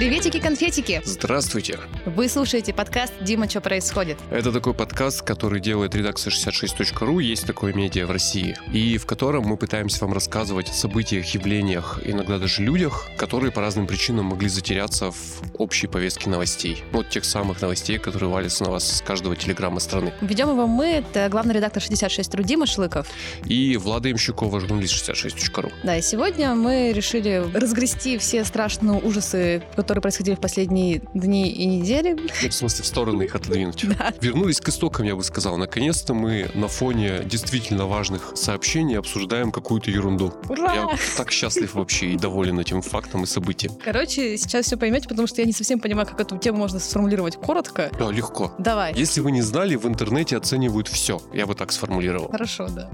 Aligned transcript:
Приветики-конфетики! 0.00 1.02
Здравствуйте! 1.04 1.78
Вы 2.06 2.30
слушаете 2.30 2.72
подкаст 2.72 3.12
«Дима, 3.20 3.50
что 3.50 3.60
происходит?». 3.60 4.16
Это 4.30 4.50
такой 4.50 4.72
подкаст, 4.72 5.20
который 5.20 5.60
делает 5.60 5.94
редакция 5.94 6.30
66.ru, 6.30 7.22
есть 7.22 7.46
такое 7.46 7.74
медиа 7.74 8.06
в 8.06 8.10
России, 8.10 8.56
и 8.72 8.96
в 8.96 9.04
котором 9.04 9.44
мы 9.44 9.58
пытаемся 9.58 10.06
вам 10.06 10.14
рассказывать 10.14 10.70
о 10.70 10.72
событиях, 10.72 11.26
явлениях, 11.34 12.00
иногда 12.02 12.38
даже 12.38 12.62
людях, 12.62 13.10
которые 13.18 13.52
по 13.52 13.60
разным 13.60 13.86
причинам 13.86 14.24
могли 14.24 14.48
затеряться 14.48 15.10
в 15.10 15.42
общей 15.58 15.86
повестке 15.86 16.30
новостей. 16.30 16.82
Вот 16.92 17.10
тех 17.10 17.26
самых 17.26 17.60
новостей, 17.60 17.98
которые 17.98 18.30
валятся 18.30 18.64
на 18.64 18.70
вас 18.70 18.90
с 18.90 19.02
каждого 19.02 19.36
телеграмма 19.36 19.80
страны. 19.80 20.14
Ведем 20.22 20.48
его 20.48 20.66
мы, 20.66 20.86
это 20.86 21.28
главный 21.28 21.56
редактор 21.56 21.82
66.ru 21.82 22.42
Дима 22.42 22.64
Шлыков. 22.64 23.06
И 23.44 23.76
Влада 23.76 24.10
Имщукова, 24.10 24.60
журналист 24.60 24.94
66.ru. 24.94 25.70
Да, 25.84 25.98
и 25.98 26.00
сегодня 26.00 26.54
мы 26.54 26.94
решили 26.94 27.44
разгрести 27.52 28.16
все 28.16 28.46
страшные 28.46 28.98
ужасы, 28.98 29.62
которые 29.76 29.89
происходили 29.98 30.36
в 30.36 30.40
последние 30.40 31.02
дни 31.14 31.50
и 31.50 31.66
недели. 31.66 32.16
В 32.48 32.52
смысле, 32.52 32.84
в 32.84 32.86
стороны 32.86 33.24
их 33.24 33.34
отодвинуть. 33.34 33.84
Да. 33.98 34.14
Вернулись 34.20 34.60
к 34.60 34.68
истокам, 34.68 35.04
я 35.04 35.16
бы 35.16 35.24
сказал. 35.24 35.56
Наконец-то 35.56 36.14
мы 36.14 36.48
на 36.54 36.68
фоне 36.68 37.22
действительно 37.24 37.86
важных 37.86 38.32
сообщений 38.36 38.96
обсуждаем 38.96 39.50
какую-то 39.50 39.90
ерунду. 39.90 40.32
Ура! 40.48 40.74
Я 40.74 40.88
так 41.16 41.32
счастлив 41.32 41.74
вообще 41.74 42.12
и 42.12 42.16
доволен 42.16 42.60
этим 42.60 42.82
фактом 42.82 43.24
и 43.24 43.26
событием. 43.26 43.74
Короче, 43.84 44.36
сейчас 44.36 44.66
все 44.66 44.76
поймете, 44.76 45.08
потому 45.08 45.26
что 45.26 45.40
я 45.40 45.46
не 45.46 45.52
совсем 45.52 45.80
понимаю, 45.80 46.06
как 46.06 46.20
эту 46.20 46.38
тему 46.38 46.58
можно 46.58 46.78
сформулировать 46.78 47.36
коротко. 47.36 47.90
Да, 47.98 48.10
легко. 48.10 48.52
Давай. 48.58 48.94
Если 48.94 49.20
вы 49.20 49.32
не 49.32 49.42
знали, 49.42 49.74
в 49.74 49.86
интернете 49.86 50.36
оценивают 50.36 50.86
все. 50.88 51.20
Я 51.32 51.46
бы 51.46 51.54
так 51.54 51.72
сформулировал. 51.72 52.30
Хорошо, 52.30 52.68
да. 52.68 52.90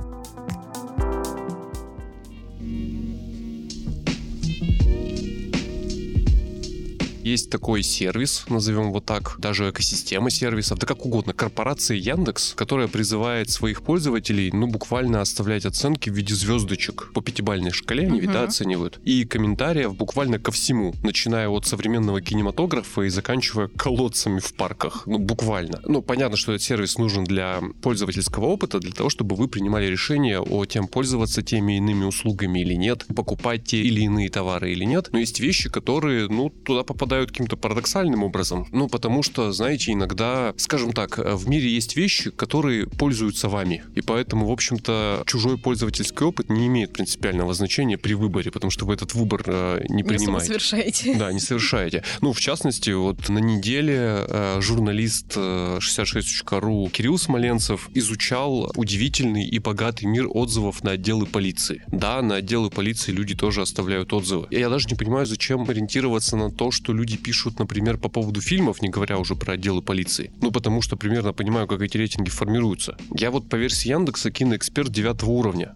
Есть 7.27 7.51
такой 7.51 7.83
сервис, 7.83 8.45
назовем 8.49 8.91
его 8.91 9.01
так, 9.01 9.35
даже 9.39 9.69
экосистема 9.71 10.31
сервисов, 10.31 10.79
да 10.79 10.87
как 10.87 11.05
угодно, 11.05 11.33
корпорация 11.33 11.97
Яндекс, 11.97 12.53
которая 12.55 12.87
призывает 12.87 13.51
своих 13.51 13.83
пользователей, 13.83 14.53
ну, 14.53 14.69
буквально 14.69 15.21
оставлять 15.21 15.67
оценки 15.67 16.09
в 16.09 16.15
виде 16.15 16.37
звездочек 16.37 17.11
по 17.13 17.21
пятибалльной 17.21 17.73
шкале, 17.73 18.05
они, 18.05 18.19
Мгм. 18.19 18.21
вида, 18.21 18.45
оценивают, 18.45 19.01
и 19.05 19.25
комментариев 19.25 19.97
буквально 19.97 20.39
ко 20.39 20.53
всему, 20.53 20.95
начиная 21.03 21.49
от 21.49 21.67
современного 21.67 22.21
кинематографа 22.21 23.03
и 23.03 23.09
заканчивая 23.09 23.67
колодцами 23.77 24.39
в 24.39 24.55
парках, 24.55 25.03
ну, 25.07 25.19
буквально. 25.19 25.81
Ну, 25.85 26.03
понятно, 26.03 26.37
что 26.37 26.53
этот 26.53 26.63
сервис 26.63 26.97
нужен 26.97 27.25
для 27.25 27.61
пользовательского 27.83 28.45
опыта, 28.45 28.79
для 28.79 28.93
того, 28.93 29.11
чтобы 29.11 29.35
вы 29.35 29.49
принимали 29.49 29.87
решение 29.87 30.41
о 30.41 30.65
тем, 30.65 30.87
пользоваться 30.87 31.43
теми 31.43 31.79
иными 31.79 32.05
услугами 32.05 32.61
или 32.61 32.75
нет, 32.75 33.05
покупать 33.17 33.65
те 33.65 33.79
или 33.79 34.03
иные 34.03 34.31
товары 34.31 34.71
или 34.71 34.85
нет. 34.85 35.09
Но 35.11 35.19
есть 35.19 35.41
вещи, 35.41 35.69
которые, 35.69 36.29
ну, 36.29 36.51
туда 36.51 36.85
попадают 36.85 37.16
каким-то 37.25 37.57
парадоксальным 37.57 38.23
образом. 38.25 38.67
Ну, 38.73 38.89
потому 38.89 39.23
что, 39.23 39.53
знаете, 39.53 39.93
иногда, 39.93 40.53
скажем 40.57 40.93
так, 40.93 41.19
э, 41.19 41.35
в 41.35 41.49
мире 41.49 41.69
есть 41.69 41.97
вещи, 41.97 42.31
которые 42.31 42.87
пользуются 42.87 43.49
вами. 43.49 43.85
И 43.95 44.01
поэтому, 44.03 44.47
в 44.47 44.51
общем-то, 44.53 45.23
чужой 45.27 45.57
пользовательский 45.57 46.27
опыт 46.27 46.51
не 46.51 46.67
имеет 46.67 46.93
принципиального 46.93 47.55
значения 47.55 47.97
при 47.97 48.15
выборе, 48.15 48.51
потому 48.51 48.71
что 48.71 48.85
вы 48.85 48.95
этот 48.95 49.15
выбор 49.15 49.43
э, 49.47 49.85
не 49.89 49.97
Не 49.97 50.03
принимаете. 50.03 50.47
совершаете. 50.49 51.15
Да, 51.15 51.33
не 51.33 51.41
совершаете. 51.41 52.03
Ну, 52.21 52.33
в 52.33 52.41
частности, 52.41 52.91
вот 52.91 53.29
на 53.29 53.39
неделе 53.39 54.25
э, 54.29 54.59
журналист 54.61 55.33
э, 55.37 55.79
66.ru 55.81 56.91
Кирилл 56.91 57.19
Смоленцев 57.19 57.89
изучал 57.95 58.73
удивительный 58.75 59.45
и 59.47 59.59
богатый 59.59 60.07
мир 60.07 60.27
отзывов 60.29 60.83
на 60.83 60.93
отделы 60.93 61.27
полиции. 61.27 61.83
Да, 61.89 62.21
на 62.23 62.37
отделы 62.37 62.71
полиции 62.71 63.13
люди 63.13 63.35
тоже 63.35 63.63
оставляют 63.63 64.13
отзывы. 64.13 64.47
Я 64.51 64.69
даже 64.69 64.89
не 64.89 64.95
понимаю, 64.97 65.27
зачем 65.27 65.69
ориентироваться 65.69 66.37
на 66.37 66.51
то, 66.51 66.71
что 66.71 66.93
люди 66.93 67.06
пишут, 67.15 67.61
например, 67.61 67.99
по 67.99 68.09
поводу 68.09 68.41
фильмов, 68.41 68.83
не 68.83 68.89
говоря 68.89 69.19
уже 69.19 69.37
про 69.37 69.53
отделы 69.53 69.83
полиции. 69.83 70.33
Ну, 70.43 70.51
потому 70.51 70.83
что 70.83 70.97
примерно 70.97 71.33
понимаю, 71.33 71.69
как 71.69 71.81
эти 71.81 71.97
рейтинги 71.97 72.31
формируются. 72.31 72.97
Я 73.15 73.31
вот 73.31 73.49
по 73.49 73.57
версии 73.57 73.91
Яндекса 73.91 74.33
киноэксперт 74.33 74.91
девятого 74.91 75.31
уровня. 75.31 75.75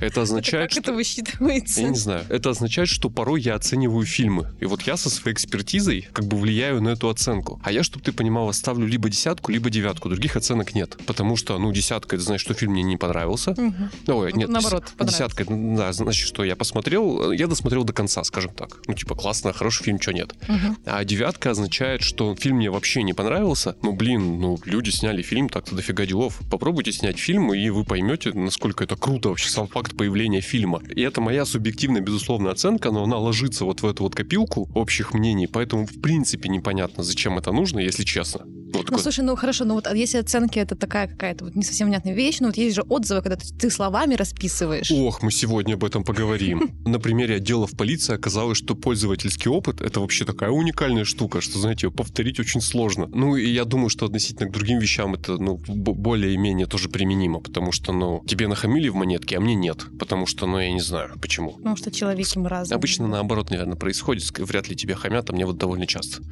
Это 0.00 0.22
означает, 0.22 0.64
Как 0.64 0.72
что... 0.72 0.80
это 0.80 0.92
высчитывается? 0.92 1.80
Я 1.80 1.88
не 1.88 1.96
знаю. 1.96 2.24
Это 2.28 2.50
означает, 2.50 2.88
что 2.88 3.10
порой 3.10 3.40
я 3.40 3.54
оцениваю 3.54 4.06
фильмы. 4.06 4.48
И 4.60 4.64
вот 4.64 4.82
я 4.82 4.96
со 4.96 5.10
своей 5.10 5.34
экспертизой 5.34 6.08
как 6.12 6.26
бы 6.26 6.36
влияю 6.36 6.80
на 6.82 6.90
эту 6.90 7.08
оценку. 7.08 7.60
А 7.64 7.72
я, 7.72 7.82
чтобы 7.82 8.04
ты 8.04 8.12
понимала, 8.12 8.52
ставлю 8.52 8.86
либо 8.86 9.08
десятку, 9.08 9.52
либо 9.52 9.70
девятку. 9.70 10.08
Других 10.08 10.36
оценок 10.36 10.74
нет. 10.74 10.96
Потому 11.06 11.36
что, 11.36 11.58
ну, 11.58 11.72
десятка, 11.72 12.16
это 12.16 12.24
значит, 12.24 12.44
что 12.44 12.54
фильм 12.54 12.72
мне 12.72 12.82
не 12.82 12.96
понравился. 12.96 13.54
Мгм. 13.56 13.90
Ой, 14.08 14.32
Ну, 14.32 14.38
нет, 14.38 14.48
наоборот, 14.48 14.84
десятка, 15.00 15.44
да, 15.48 15.92
значит, 15.92 16.26
что 16.26 16.44
я 16.44 16.56
посмотрел, 16.56 17.32
я 17.32 17.46
досмотрел 17.46 17.84
до 17.84 17.92
конца, 17.92 18.22
скажем 18.24 18.52
так. 18.54 18.78
Ну, 18.86 18.94
типа, 18.94 19.14
классно, 19.14 19.52
хороший 19.52 19.84
фильм, 19.84 20.00
что 20.00 20.12
нет. 20.12 20.34
Мгм. 20.48 20.76
А 20.86 21.04
девятка 21.04 21.50
означает, 21.50 22.02
что 22.02 22.34
фильм 22.36 22.56
мне 22.56 22.70
вообще 22.70 23.02
не 23.02 23.12
понравился. 23.14 23.76
Ну, 23.82 23.92
блин, 23.92 24.40
ну, 24.40 24.58
люди 24.64 24.90
сняли 24.90 25.22
фильм, 25.22 25.48
так-то 25.48 25.74
дофига 25.74 26.06
делов. 26.06 26.38
Попробуйте 26.50 26.92
снять 26.92 27.18
фильм, 27.18 27.52
и 27.52 27.68
вы 27.70 27.84
поймете, 27.84 28.32
насколько 28.32 28.84
это 28.84 28.96
круто 28.96 29.28
вообще 29.30 29.48
сам 29.48 29.66
факт 29.68 29.87
появления 29.96 30.40
фильма. 30.40 30.80
И 30.94 31.00
это 31.02 31.20
моя 31.20 31.44
субъективная, 31.44 32.00
безусловно, 32.00 32.50
оценка, 32.50 32.90
но 32.90 33.04
она 33.04 33.18
ложится 33.18 33.64
вот 33.64 33.82
в 33.82 33.86
эту 33.86 34.02
вот 34.04 34.14
копилку 34.14 34.68
общих 34.74 35.14
мнений, 35.14 35.46
поэтому, 35.46 35.86
в 35.86 36.00
принципе, 36.00 36.48
непонятно, 36.48 37.02
зачем 37.02 37.38
это 37.38 37.52
нужно, 37.52 37.78
если 37.80 38.04
честно. 38.04 38.40
Вот 38.44 38.74
Ну, 38.74 38.82
такой- 38.82 39.00
слушай, 39.00 39.24
ну 39.24 39.34
хорошо, 39.36 39.64
ну 39.64 39.74
вот 39.74 39.86
а 39.86 39.96
если 39.96 40.18
оценки 40.18 40.58
это 40.58 40.76
такая 40.76 41.08
какая-то 41.08 41.46
вот 41.46 41.54
не 41.56 41.62
совсем 41.62 41.88
внятная 41.88 42.12
вещь, 42.14 42.36
ну 42.40 42.48
вот 42.48 42.56
есть 42.58 42.76
же 42.76 42.82
отзывы, 42.82 43.22
когда 43.22 43.36
ты, 43.36 43.46
ты 43.54 43.70
словами 43.70 44.14
расписываешь. 44.14 44.90
Ох, 44.92 45.22
мы 45.22 45.30
сегодня 45.32 45.74
об 45.74 45.84
этом 45.84 46.04
поговорим. 46.04 46.70
На 46.84 46.98
примере 47.00 47.36
отделов 47.36 47.70
полиции 47.76 48.14
оказалось, 48.14 48.58
что 48.58 48.74
пользовательский 48.74 49.50
опыт— 49.50 49.80
это 49.82 50.00
вообще 50.00 50.24
такая 50.26 50.50
уникальная 50.50 51.04
штука, 51.04 51.40
что, 51.40 51.58
знаете, 51.58 51.86
ее 51.86 51.90
повторить 51.90 52.38
очень 52.40 52.60
сложно. 52.60 53.06
Ну, 53.06 53.36
и 53.36 53.48
я 53.48 53.64
думаю, 53.64 53.88
что 53.88 54.04
относительно 54.06 54.48
к 54.50 54.52
другим 54.52 54.78
вещам 54.80 55.14
это, 55.14 55.38
ну, 55.38 55.58
более-менее 55.66 56.66
тоже 56.66 56.88
применимо, 56.88 57.40
потому 57.40 57.72
что, 57.72 57.92
ну, 57.92 58.22
тебе 58.26 58.48
нахамили 58.48 58.88
в 58.88 58.94
монетке, 58.94 59.36
а 59.36 59.40
мне 59.40 59.54
нет. 59.54 59.77
Потому 59.98 60.26
что, 60.26 60.46
ну, 60.46 60.58
я 60.58 60.72
не 60.72 60.80
знаю, 60.80 61.18
почему. 61.20 61.52
Потому 61.52 61.76
что 61.76 61.90
человеки 61.90 62.38
мы 62.38 62.48
разные. 62.48 62.76
Обычно 62.76 63.08
наоборот, 63.08 63.50
наверное, 63.50 63.76
происходит. 63.76 64.38
Вряд 64.38 64.68
ли 64.68 64.76
тебе 64.76 64.94
хамят, 64.94 65.30
а 65.30 65.32
мне 65.32 65.46
вот 65.46 65.58
довольно 65.58 65.86
часто. 65.86 66.22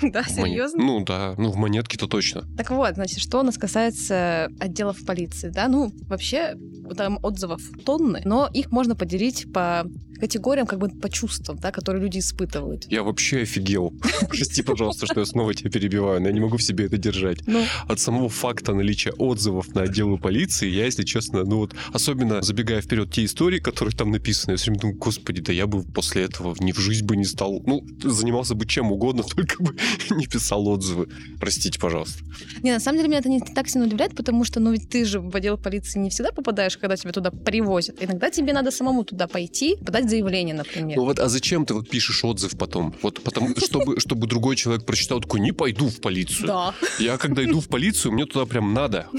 Да, 0.02 0.22
серьезно? 0.24 0.82
Ну, 0.82 1.04
да. 1.04 1.34
Ну, 1.36 1.50
в 1.50 1.56
монетке-то 1.56 2.06
точно. 2.06 2.44
Так 2.56 2.70
вот, 2.70 2.94
значит, 2.94 3.18
что 3.18 3.40
у 3.40 3.42
нас 3.42 3.58
касается 3.58 4.50
отделов 4.60 5.04
полиции, 5.04 5.50
да, 5.50 5.68
ну, 5.68 5.92
вообще, 6.08 6.56
там 6.96 7.18
отзывов 7.22 7.60
тонны, 7.84 8.22
но 8.24 8.48
их 8.52 8.70
можно 8.70 8.94
поделить 8.94 9.52
по 9.52 9.84
категориям, 10.18 10.66
как 10.66 10.78
бы 10.78 10.88
по 10.88 11.08
чувствам, 11.08 11.58
да, 11.58 11.70
которые 11.70 12.02
люди 12.02 12.18
испытывают. 12.18 12.86
Я 12.90 13.02
вообще 13.02 13.42
офигел. 13.42 13.92
Прости, 14.28 14.62
пожалуйста, 14.62 15.06
что 15.06 15.20
я 15.20 15.26
снова 15.26 15.54
тебя 15.54 15.70
перебиваю, 15.70 16.20
но 16.20 16.28
я 16.28 16.32
не 16.32 16.40
могу 16.40 16.56
в 16.56 16.62
себе 16.62 16.86
это 16.86 16.96
держать. 16.96 17.46
Ну, 17.46 17.64
от 17.86 18.00
самого 18.00 18.28
факта 18.28 18.74
наличия 18.74 19.12
отзывов 19.12 19.74
на 19.74 19.82
отделы 19.82 20.18
полиции, 20.18 20.68
я, 20.68 20.86
если 20.86 21.02
честно, 21.02 21.44
ну 21.44 21.58
вот, 21.58 21.74
особенно 21.92 22.42
забегая 22.42 22.80
вперед 22.80 22.95
те 23.04 23.24
истории, 23.24 23.58
которые 23.58 23.94
там 23.94 24.10
написаны, 24.10 24.52
я 24.52 24.56
все 24.56 24.70
время 24.70 24.80
думаю, 24.80 24.98
господи, 24.98 25.40
да 25.40 25.52
я 25.52 25.66
бы 25.66 25.82
после 25.82 26.22
этого 26.22 26.56
ни 26.60 26.72
в 26.72 26.78
жизнь 26.78 27.04
бы 27.04 27.16
не 27.16 27.24
стал, 27.24 27.62
ну, 27.66 27.84
занимался 28.02 28.54
бы 28.54 28.66
чем 28.66 28.92
угодно, 28.92 29.22
только 29.34 29.62
бы 29.62 29.76
не 30.10 30.26
писал 30.26 30.66
отзывы. 30.68 31.08
Простите, 31.40 31.78
пожалуйста. 31.78 32.22
не, 32.62 32.72
на 32.72 32.80
самом 32.80 32.98
деле 32.98 33.08
меня 33.08 33.18
это 33.18 33.28
не 33.28 33.40
так 33.40 33.68
сильно 33.68 33.86
удивляет, 33.86 34.14
потому 34.14 34.44
что, 34.44 34.60
ну, 34.60 34.72
ведь 34.72 34.88
ты 34.88 35.04
же 35.04 35.20
в 35.20 35.34
отдел 35.34 35.58
полиции 35.58 35.98
не 35.98 36.10
всегда 36.10 36.32
попадаешь, 36.32 36.76
когда 36.76 36.96
тебя 36.96 37.12
туда 37.12 37.30
привозят. 37.30 38.02
Иногда 38.02 38.30
тебе 38.30 38.52
надо 38.52 38.70
самому 38.70 39.04
туда 39.04 39.26
пойти, 39.26 39.76
подать 39.76 40.08
заявление, 40.08 40.54
например. 40.54 40.96
Ну 40.96 41.04
вот, 41.04 41.18
а 41.18 41.28
зачем 41.28 41.66
ты 41.66 41.74
вот 41.74 41.88
пишешь 41.88 42.24
отзыв 42.24 42.56
потом? 42.56 42.94
Вот 43.02 43.22
потому, 43.22 43.54
чтобы, 43.56 44.00
чтобы 44.00 44.26
другой 44.26 44.56
человек 44.56 44.84
прочитал, 44.86 45.20
такой, 45.20 45.40
не 45.40 45.52
пойду 45.52 45.88
в 45.88 46.00
полицию. 46.00 46.46
Да. 46.46 46.74
Я 46.98 47.18
когда 47.18 47.44
иду 47.44 47.60
в 47.60 47.68
полицию, 47.68 48.12
мне 48.12 48.24
туда 48.26 48.46
прям 48.46 48.72
надо. 48.72 49.06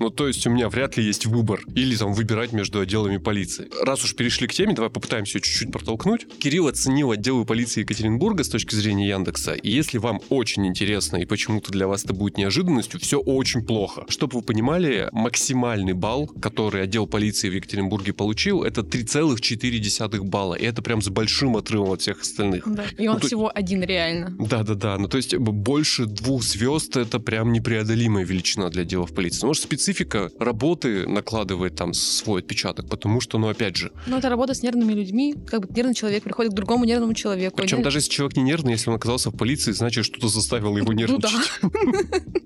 Ну, 0.00 0.10
то 0.10 0.26
есть 0.26 0.46
у 0.46 0.50
меня 0.50 0.68
вряд 0.68 0.96
ли 0.96 1.04
есть 1.04 1.26
выбор. 1.26 1.60
Или 1.74 1.96
там 1.96 2.12
выбирать 2.12 2.52
между 2.52 2.80
отделами 3.04 3.18
полиции. 3.18 3.68
Раз 3.82 4.04
уж 4.04 4.14
перешли 4.14 4.46
к 4.46 4.52
теме, 4.54 4.72
давай 4.74 4.90
попытаемся 4.90 5.38
ее 5.38 5.42
чуть-чуть 5.42 5.72
протолкнуть. 5.72 6.26
Кирилл 6.38 6.68
оценил 6.68 7.10
отделы 7.10 7.44
полиции 7.44 7.80
Екатеринбурга 7.80 8.44
с 8.44 8.48
точки 8.48 8.74
зрения 8.74 9.08
Яндекса. 9.08 9.52
И 9.54 9.70
если 9.70 9.98
вам 9.98 10.20
очень 10.30 10.66
интересно 10.66 11.16
и 11.18 11.26
почему-то 11.26 11.70
для 11.72 11.86
вас 11.86 12.04
это 12.04 12.14
будет 12.14 12.38
неожиданностью, 12.38 13.00
все 13.00 13.18
очень 13.18 13.62
плохо. 13.64 14.04
Чтобы 14.08 14.38
вы 14.38 14.42
понимали, 14.42 15.08
максимальный 15.12 15.92
балл, 15.92 16.26
который 16.26 16.82
отдел 16.82 17.06
полиции 17.06 17.48
в 17.50 17.54
Екатеринбурге 17.54 18.12
получил, 18.12 18.62
это 18.62 18.82
3,4 18.82 20.22
балла. 20.22 20.54
И 20.54 20.64
это 20.64 20.82
прям 20.82 21.02
с 21.02 21.08
большим 21.08 21.56
отрывом 21.56 21.92
от 21.92 22.00
всех 22.00 22.20
остальных. 22.22 22.64
Да. 22.66 22.84
И 22.98 23.06
он 23.08 23.14
Ну, 23.14 23.20
то- 23.20 23.26
всего 23.26 23.50
один 23.54 23.82
реально. 23.82 24.34
Да-да-да, 24.38 24.98
ну 24.98 25.08
то 25.08 25.16
есть 25.16 25.34
больше 25.36 26.06
двух 26.06 26.42
звезд 26.42 26.96
это 26.96 27.18
прям 27.20 27.52
непреодолимая 27.52 28.24
величина 28.24 28.70
для 28.70 28.84
делов 28.84 29.14
полиции. 29.14 29.40
Ну, 29.42 29.48
Может, 29.48 29.62
специфика 29.64 30.30
работы 30.38 31.06
накладывает 31.06 31.76
там 31.76 31.94
свой 31.94 32.40
отпечаток, 32.40 32.83
потому 32.88 33.20
что, 33.20 33.38
ну, 33.38 33.48
опять 33.48 33.76
же, 33.76 33.92
Ну, 34.06 34.18
это 34.18 34.28
работа 34.28 34.54
с 34.54 34.62
нервными 34.62 34.92
людьми. 34.92 35.34
Как 35.46 35.60
бы 35.60 35.68
нервный 35.74 35.94
человек 35.94 36.22
приходит 36.22 36.52
к 36.52 36.54
другому 36.54 36.84
нервному 36.84 37.14
человеку. 37.14 37.56
причем 37.56 37.82
даже 37.82 37.98
если 37.98 38.10
человек 38.10 38.36
не 38.36 38.42
нервный, 38.42 38.72
если 38.72 38.90
он 38.90 38.96
оказался 38.96 39.30
в 39.30 39.36
полиции, 39.36 39.72
значит, 39.72 40.04
что-то 40.04 40.28
заставило 40.28 40.76
его 40.76 40.92
Ну 40.92 40.98
нервничать. 40.98 41.60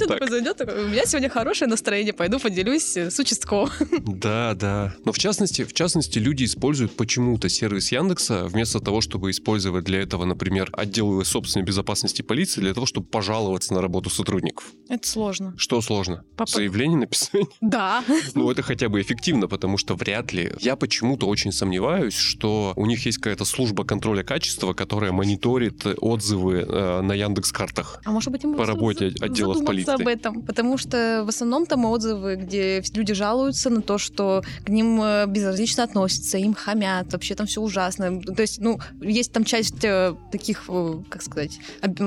ли 0.00 0.06
такой 0.06 0.28
зайдет, 0.28 0.60
у 0.60 0.88
меня 0.88 1.06
сегодня 1.06 1.28
хорошее 1.28 1.68
настроение, 1.68 2.12
пойду 2.12 2.38
поделюсь 2.38 2.96
с 2.96 3.18
участковым. 3.18 3.70
Да, 4.16 4.54
да. 4.54 4.94
Но 5.04 5.12
в 5.12 5.18
частности, 5.18 5.64
в 5.64 5.72
частности, 5.72 6.18
люди 6.18 6.44
используют 6.44 6.96
почему-то 6.96 7.48
сервис 7.48 7.92
Яндекса 7.92 8.44
вместо 8.46 8.80
того, 8.80 9.00
чтобы 9.00 9.30
использовать 9.30 9.84
для 9.84 10.00
этого, 10.00 10.24
например, 10.24 10.70
отдел 10.72 11.24
собственной 11.24 11.64
безопасности 11.64 12.22
полиции, 12.22 12.60
для 12.60 12.74
того, 12.74 12.86
чтобы 12.86 13.06
пожаловаться 13.06 13.74
на 13.74 13.80
работу 13.80 14.10
сотрудников. 14.10 14.72
Это 14.88 15.06
сложно. 15.08 15.54
Что 15.56 15.80
сложно? 15.80 16.24
Папа... 16.36 16.50
Заявление 16.50 16.98
написать? 16.98 17.46
Да. 17.60 18.02
Ну, 18.34 18.50
это 18.50 18.62
хотя 18.62 18.88
бы 18.88 19.00
эффективно, 19.00 19.16
потому 19.48 19.78
что 19.78 19.94
вряд 19.94 20.32
ли. 20.32 20.52
Я 20.60 20.76
почему-то 20.76 21.26
очень 21.26 21.52
сомневаюсь, 21.52 22.14
что 22.14 22.72
у 22.76 22.86
них 22.86 23.04
есть 23.06 23.18
какая-то 23.18 23.44
служба 23.44 23.84
контроля 23.84 24.22
качества, 24.22 24.72
которая 24.72 25.12
мониторит 25.12 25.86
отзывы 26.00 26.66
э, 26.66 27.00
на 27.00 27.12
Яндекс 27.12 27.52
картах. 27.52 28.00
А 28.04 28.10
может 28.10 28.30
быть, 28.30 28.44
им 28.44 28.54
по 28.54 28.66
работе 28.66 29.12
отделов 29.20 29.64
полиции. 29.64 29.92
об 29.92 30.06
этом, 30.06 30.42
потому 30.42 30.78
что 30.78 31.22
в 31.24 31.28
основном 31.28 31.66
там 31.66 31.84
отзывы, 31.84 32.36
где 32.36 32.82
люди 32.94 33.14
жалуются 33.14 33.70
на 33.70 33.82
то, 33.82 33.98
что 33.98 34.42
к 34.64 34.68
ним 34.68 35.00
э, 35.02 35.26
безразлично 35.26 35.84
относятся, 35.84 36.38
им 36.38 36.54
хамят, 36.54 37.12
вообще 37.12 37.34
там 37.34 37.46
все 37.46 37.60
ужасно. 37.60 38.20
То 38.20 38.42
есть, 38.42 38.60
ну, 38.60 38.78
есть 39.00 39.32
там 39.32 39.44
часть 39.44 39.84
э, 39.84 40.14
таких, 40.30 40.64
э, 40.68 41.02
как 41.08 41.22
сказать, 41.22 41.58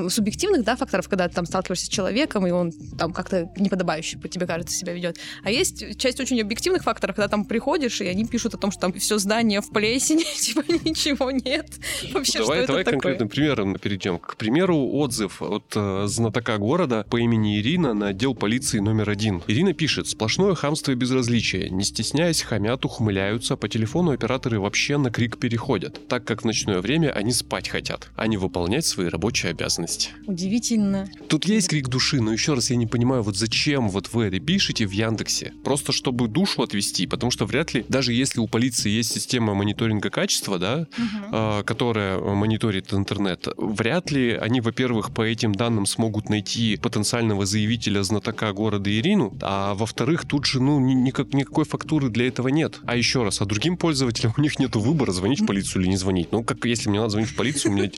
субъективных, 0.10 0.64
да, 0.64 0.76
факторов, 0.76 1.10
когда 1.10 1.28
ты 1.28 1.36
там 1.36 1.46
сталкиваешься 1.46 1.86
с 1.86 1.90
человеком, 1.90 2.46
и 2.48 2.52
он 2.52 2.72
там 2.98 3.14
как-то 3.14 3.50
неподобающе, 3.58 4.18
по 4.18 4.28
тебе 4.28 4.46
кажется, 4.46 4.76
себя 4.76 4.94
ведет. 4.94 5.18
А 5.44 5.52
есть 5.52 5.98
часть 5.98 6.20
очень 6.20 6.40
объективных 6.42 6.84
факторов, 6.84 7.09
когда 7.14 7.28
там 7.28 7.46
приходишь, 7.46 8.02
и 8.02 8.08
они 8.08 8.26
пишут 8.26 8.56
о 8.56 8.58
том, 8.58 8.72
что 8.72 8.82
там 8.82 8.94
все 8.94 9.18
здание 9.18 9.62
в 9.62 9.70
плесени, 9.70 10.24
типа 10.40 10.64
ничего 10.86 11.32
нет. 11.32 11.68
Вообще, 12.12 12.40
давай, 12.40 12.58
что 12.60 12.68
давай 12.68 12.82
это 12.82 12.92
конкретным 12.92 13.28
такое? 13.28 13.36
примером 13.36 13.76
перейдем. 13.80 14.20
К 14.20 14.36
примеру, 14.38 14.78
отзыв 14.78 15.42
от 15.42 15.74
э, 15.76 16.06
знатока 16.08 16.58
города 16.58 17.06
по 17.10 17.18
имени 17.18 17.60
Ирина 17.60 17.94
на 17.94 18.08
отдел 18.08 18.36
полиции 18.36 18.80
номер 18.80 19.10
один. 19.10 19.42
Ирина 19.48 19.74
пишет, 19.74 20.08
сплошное 20.08 20.56
хамство 20.56 20.92
и 20.92 20.96
безразличие. 20.96 21.70
Не 21.70 21.84
стесняясь, 21.84 22.42
хамят, 22.42 22.86
ухмыляются, 22.86 23.56
по 23.56 23.68
телефону 23.68 24.12
операторы 24.12 24.60
вообще 24.60 24.98
на 24.98 25.12
крик 25.12 25.38
переходят, 25.38 26.08
так 26.08 26.26
как 26.26 26.42
в 26.42 26.46
ночное 26.46 26.80
время 26.80 27.12
они 27.12 27.32
спать 27.32 27.70
хотят, 27.70 28.10
а 28.16 28.28
не 28.28 28.38
выполнять 28.38 28.86
свои 28.86 29.08
рабочие 29.08 29.52
обязанности. 29.52 30.12
Удивительно. 30.28 31.10
Тут 31.28 31.46
есть 31.46 31.70
крик 31.70 31.88
души, 31.88 32.22
но 32.22 32.32
еще 32.32 32.54
раз 32.54 32.70
я 32.70 32.76
не 32.76 32.88
понимаю, 32.88 33.24
вот 33.24 33.36
зачем 33.36 33.90
вот 33.90 34.12
вы 34.14 34.26
это 34.26 34.40
пишете 34.40 34.86
в 34.86 34.92
Яндексе? 34.92 35.54
Просто 35.64 35.92
чтобы 35.92 36.28
душу 36.28 36.62
отвести, 36.62 36.99
потому 37.08 37.32
что 37.32 37.46
вряд 37.46 37.74
ли, 37.74 37.86
даже 37.88 38.14
если 38.14 38.40
у 38.40 38.48
полиции 38.48 38.90
есть 38.90 39.12
система 39.12 39.54
мониторинга 39.54 40.10
качества, 40.10 40.60
да, 40.60 40.88
угу. 40.98 41.36
э, 41.36 41.64
которая 41.64 42.20
мониторит 42.20 42.94
интернет, 42.94 43.48
вряд 43.58 44.12
ли 44.12 44.32
они, 44.34 44.62
во-первых, 44.62 45.14
по 45.14 45.22
этим 45.22 45.54
данным 45.54 45.86
смогут 45.86 46.30
найти 46.30 46.78
потенциального 46.78 47.46
заявителя 47.46 48.04
знатока 48.04 48.52
города 48.54 48.90
Ирину, 48.90 49.38
а 49.42 49.74
во-вторых, 49.74 50.26
тут 50.26 50.46
же, 50.46 50.62
ну, 50.62 50.80
никак, 50.80 51.34
никакой 51.34 51.66
фактуры 51.66 52.10
для 52.10 52.28
этого 52.28 52.48
нет. 52.50 52.80
А 52.86 52.96
еще 52.96 53.24
раз, 53.24 53.42
а 53.42 53.46
другим 53.46 53.78
пользователям 53.78 54.34
у 54.38 54.42
них 54.42 54.60
нет 54.60 54.76
выбора, 54.76 55.12
звонить 55.12 55.42
в 55.42 55.46
полицию 55.46 55.84
или 55.84 55.90
не 55.90 55.98
звонить. 55.98 56.32
Ну, 56.32 56.44
как 56.44 56.66
если 56.66 56.90
мне 56.90 57.00
надо 57.00 57.12
звонить 57.12 57.30
в 57.32 57.36
полицию, 57.36 57.74
у 57.74 57.76
меня 57.76 57.92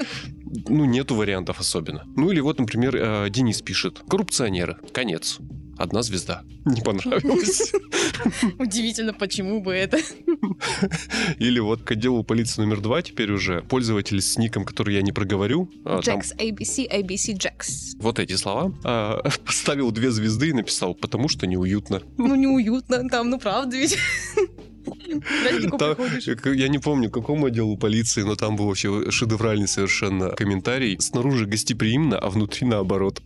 ну, 0.68 0.86
нету 0.86 1.16
вариантов 1.16 1.60
особенно. 1.60 2.04
Ну, 2.16 2.32
или 2.32 2.40
вот, 2.40 2.60
например, 2.60 2.96
э, 2.96 3.30
Денис 3.30 3.62
пишет. 3.62 4.02
Коррупционеры. 4.08 4.78
Конец. 4.94 5.40
Одна 5.78 6.04
звезда. 6.04 6.44
Не 6.66 6.82
понравилось. 6.82 7.74
Удивительно, 8.60 9.14
почему 9.14 9.62
бы 9.62 9.74
это. 9.74 9.98
Или 11.40 11.60
вот 11.60 11.82
к 11.82 11.92
отделу 11.92 12.24
полиции 12.24 12.62
номер 12.62 12.82
два 12.82 13.02
теперь 13.02 13.32
уже 13.32 13.62
пользователь 13.62 14.22
с 14.22 14.38
ником, 14.38 14.64
который 14.64 14.96
я 14.96 15.02
не 15.02 15.12
проговорю. 15.12 15.70
А, 15.86 16.00
Jax, 16.00 16.38
ABC, 16.38 16.88
ABC, 16.90 17.36
Jax. 17.36 17.98
Вот 18.00 18.20
эти 18.20 18.36
слова. 18.36 18.74
А, 18.84 19.22
поставил 19.46 19.92
две 19.92 20.12
звезды 20.12 20.50
и 20.50 20.54
написал, 20.54 20.94
потому 20.94 21.30
что 21.30 21.48
неуютно. 21.48 22.02
Ну, 22.18 22.36
неуютно. 22.36 23.10
Там, 23.10 23.30
ну, 23.30 23.40
правда 23.40 23.78
ведь. 23.78 23.98
Там, 25.78 25.96
я 26.54 26.68
не 26.68 26.80
помню, 26.80 27.10
к 27.10 27.14
какому 27.14 27.48
отделу 27.48 27.78
полиции, 27.78 28.24
но 28.24 28.36
там 28.36 28.56
был 28.56 28.68
вообще 28.68 29.12
шедевральный 29.12 29.68
совершенно 29.68 30.30
комментарий. 30.30 31.00
Снаружи 31.00 31.46
гостеприимно, 31.46 32.18
а 32.18 32.30
внутри 32.30 32.68
наоборот. 32.68 33.22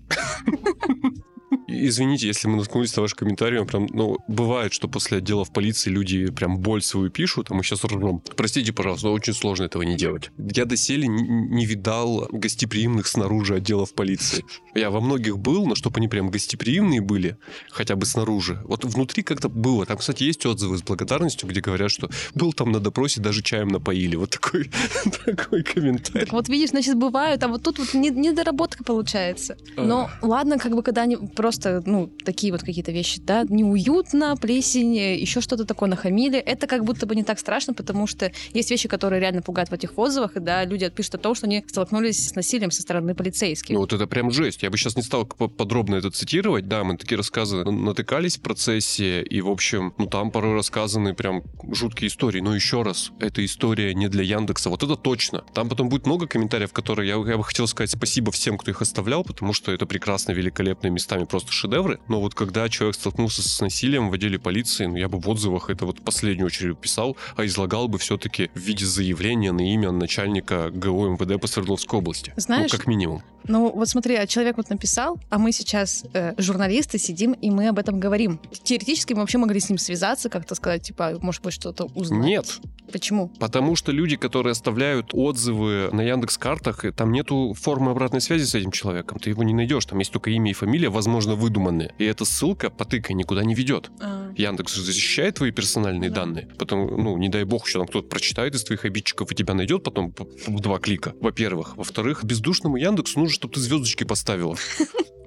Извините, 1.76 2.28
если 2.28 2.48
мы 2.48 2.58
наткнулись 2.58 2.96
на 2.96 3.02
ваш 3.02 3.14
комментарий, 3.14 3.64
прям, 3.66 3.88
ну, 3.92 4.18
бывает, 4.28 4.74
что 4.74 4.88
после 4.88 5.18
отделов 5.18 5.52
полиции 5.52 5.90
люди 5.90 6.30
прям 6.32 6.60
боль 6.60 6.82
свою 6.82 7.10
пишут, 7.10 7.48
а 7.50 7.54
мы 7.54 7.64
сейчас 7.64 7.84
ржем. 7.84 8.22
Простите, 8.36 8.74
пожалуйста, 8.74 9.10
очень 9.10 9.34
сложно 9.34 9.66
этого 9.66 9.84
не 9.84 9.96
делать. 9.96 10.32
Я 10.38 10.66
доселе 10.66 11.08
не, 11.08 11.24
не 11.24 11.66
видал 11.66 12.28
гостеприимных 12.32 13.08
снаружи 13.08 13.56
отделов 13.56 13.94
полиции. 13.94 14.46
Я 14.74 14.90
во 14.90 15.02
многих 15.02 15.38
был, 15.38 15.66
но 15.66 15.76
чтобы 15.76 15.98
они 15.98 16.08
прям 16.08 16.30
гостеприимные 16.30 17.02
были, 17.02 17.38
хотя 17.70 17.96
бы 17.96 18.06
снаружи. 18.06 18.62
Вот 18.66 18.86
внутри 18.86 19.24
как-то 19.24 19.50
было. 19.50 19.86
Там, 19.86 19.98
кстати, 19.98 20.24
есть 20.24 20.46
отзывы 20.46 20.78
с 20.78 20.84
благодарностью, 20.84 21.50
где 21.50 21.62
говорят, 21.62 21.92
что 21.92 22.10
был 22.34 22.54
там 22.54 22.72
на 22.72 22.80
допросе, 22.80 23.22
даже 23.22 23.42
чаем 23.42 23.70
напоили. 23.70 24.16
Вот 24.16 24.32
такой, 24.32 24.70
такой 25.26 25.64
комментарий. 25.64 26.26
Так 26.26 26.34
вот 26.34 26.50
видишь, 26.50 26.70
значит, 26.70 26.96
бывают, 26.96 27.44
а 27.44 27.48
вот 27.48 27.64
тут 27.64 27.80
вот 27.80 27.94
недоработка 27.94 28.84
получается. 28.84 29.58
Но 29.76 30.10
ладно, 30.22 30.58
как 30.58 30.76
бы 30.76 30.84
когда 30.84 31.04
они 31.04 31.18
просто 31.18 31.65
просто, 31.66 31.90
ну, 31.90 32.12
такие 32.24 32.52
вот 32.52 32.62
какие-то 32.62 32.92
вещи, 32.92 33.22
да, 33.22 33.44
неуютно, 33.48 34.36
плесень, 34.38 34.96
еще 34.96 35.42
что-то 35.42 35.66
такое 35.66 35.90
нахамили. 35.90 36.38
Это 36.40 36.68
как 36.68 36.84
будто 36.84 37.06
бы 37.06 37.16
не 37.16 37.24
так 37.24 37.40
страшно, 37.40 37.74
потому 37.74 38.08
что 38.08 38.32
есть 38.54 38.72
вещи, 38.72 38.88
которые 38.88 39.20
реально 39.20 39.42
пугают 39.42 39.70
в 39.70 39.74
этих 39.74 39.98
отзывах, 39.98 40.38
и 40.38 40.40
да, 40.40 40.64
люди 40.66 40.90
пишут 40.90 41.16
о 41.16 41.18
том, 41.18 41.36
что 41.36 41.48
они 41.48 41.64
столкнулись 41.68 42.30
с 42.30 42.36
насилием 42.36 42.72
со 42.72 42.82
стороны 42.82 43.16
полицейских. 43.16 43.74
Ну 43.74 43.82
вот 43.82 43.94
это 43.94 44.08
прям 44.08 44.32
жесть. 44.32 44.64
Я 44.64 44.70
бы 44.70 44.78
сейчас 44.78 44.96
не 44.96 45.02
стал 45.02 45.26
подробно 45.26 45.96
это 45.96 46.12
цитировать. 46.12 46.68
Да, 46.68 46.84
мы 46.84 46.98
такие 46.98 47.18
рассказы 47.18 47.64
натыкались 47.64 48.38
в 48.38 48.42
процессе, 48.42 49.22
и, 49.24 49.42
в 49.42 49.50
общем, 49.50 49.94
ну 49.98 50.06
там 50.08 50.32
порой 50.32 50.56
рассказаны 50.56 51.14
прям 51.14 51.44
жуткие 51.72 52.10
истории. 52.10 52.42
Но 52.42 52.56
еще 52.56 52.84
раз, 52.84 53.12
эта 53.20 53.44
история 53.44 53.94
не 53.94 54.08
для 54.08 54.24
Яндекса. 54.24 54.70
Вот 54.70 54.84
это 54.84 54.96
точно. 54.96 55.44
Там 55.54 55.70
потом 55.70 55.90
будет 55.90 56.06
много 56.06 56.28
комментариев, 56.28 56.72
которые 56.74 57.10
я, 57.10 57.16
я 57.16 57.38
бы 57.38 57.44
хотел 57.44 57.68
сказать 57.68 57.92
спасибо 57.92 58.32
всем, 58.32 58.58
кто 58.58 58.72
их 58.72 58.82
оставлял, 58.82 59.24
потому 59.24 59.54
что 59.54 59.72
это 59.72 59.86
прекрасно, 59.86 60.32
великолепные 60.32 60.92
местами 60.92 61.26
просто 61.26 61.52
шедевры, 61.56 62.00
но 62.08 62.20
вот 62.20 62.36
когда 62.36 62.70
человек 62.70 62.96
столкнулся 62.96 63.42
с 63.42 63.62
насилием 63.62 64.10
в 64.10 64.14
отделе 64.14 64.40
полиции, 64.40 64.86
ну, 64.86 64.96
я 64.96 65.10
бы 65.10 65.20
в 65.20 65.30
отзывах 65.30 65.70
это 65.70 65.86
вот 65.86 66.00
в 66.00 66.04
последнюю 66.04 66.48
очередь 66.48 66.78
писал, 66.78 67.18
а 67.36 67.46
излагал 67.46 67.88
бы 67.88 67.98
все-таки 67.98 68.50
в 68.54 68.60
виде 68.60 68.86
заявления 68.86 69.52
на 69.52 69.74
имя 69.74 69.92
начальника 69.92 70.70
ГО 70.70 71.10
МВД 71.10 71.40
по 71.40 71.48
Свердловской 71.48 72.00
области. 72.00 72.34
Ну, 72.36 72.42
Знаешь, 72.42 72.72
ну, 72.72 72.78
как 72.78 72.88
минимум. 72.88 73.24
Ну, 73.48 73.72
вот 73.72 73.88
смотри, 73.88 74.16
а 74.16 74.26
человек 74.26 74.58
вот 74.58 74.70
написал, 74.70 75.20
а 75.30 75.38
мы 75.38 75.52
сейчас 75.52 76.04
э, 76.14 76.34
журналисты 76.38 76.98
сидим, 76.98 77.34
и 77.34 77.52
мы 77.52 77.68
об 77.68 77.78
этом 77.78 78.00
говорим. 78.00 78.40
Теоретически 78.64 79.14
мы 79.14 79.20
вообще 79.20 79.38
могли 79.38 79.60
с 79.60 79.70
ним 79.70 79.78
связаться, 79.78 80.30
как-то 80.30 80.56
сказать, 80.56 80.84
типа, 80.84 81.18
может 81.22 81.44
быть, 81.44 81.54
что-то 81.54 81.86
узнать. 81.94 82.26
Нет. 82.26 82.60
Почему? 82.92 83.30
Потому 83.40 83.76
что 83.76 83.92
люди, 83.92 84.16
которые 84.16 84.52
оставляют 84.52 85.12
отзывы 85.14 85.90
на 85.92 86.02
Яндекс 86.02 86.38
картах, 86.38 86.86
там 86.96 87.12
нету 87.12 87.54
формы 87.60 87.92
обратной 87.92 88.22
связи 88.22 88.46
с 88.46 88.56
этим 88.56 88.72
человеком. 88.72 89.20
Ты 89.20 89.32
его 89.32 89.44
не 89.44 89.54
найдешь. 89.54 89.86
Там 89.86 90.00
есть 90.00 90.12
только 90.12 90.30
имя 90.30 90.52
и 90.52 90.54
фамилия, 90.54 90.90
возможно, 90.90 91.35
выдуманные. 91.36 91.94
И 91.98 92.06
эта 92.06 92.26
ссылка, 92.26 92.70
потыкай, 92.70 93.16
никуда 93.16 93.44
не 93.44 93.56
ведет. 93.56 93.92
А. 94.02 94.32
Яндекс 94.36 94.76
защищает 94.76 95.36
твои 95.36 95.52
персональные 95.52 96.10
да. 96.10 96.22
данные. 96.22 96.48
Потом, 96.58 96.88
ну, 97.02 97.18
не 97.18 97.30
дай 97.30 97.44
бог, 97.44 97.68
еще 97.68 97.80
там 97.80 97.88
кто-то 97.88 98.08
прочитает 98.08 98.56
из 98.56 98.64
твоих 98.64 98.86
обидчиков 98.86 99.32
и 99.32 99.36
тебя 99.36 99.54
найдет 99.54 99.84
потом 99.84 100.14
в 100.48 100.60
два 100.60 100.80
клика. 100.80 101.14
Во-первых. 101.20 101.78
Во-вторых, 101.78 102.24
бездушному 102.24 102.78
Яндексу 102.78 103.20
нужно, 103.20 103.34
чтобы 103.34 103.54
ты 103.54 103.60
звездочки 103.60 104.04
поставила. 104.04 104.56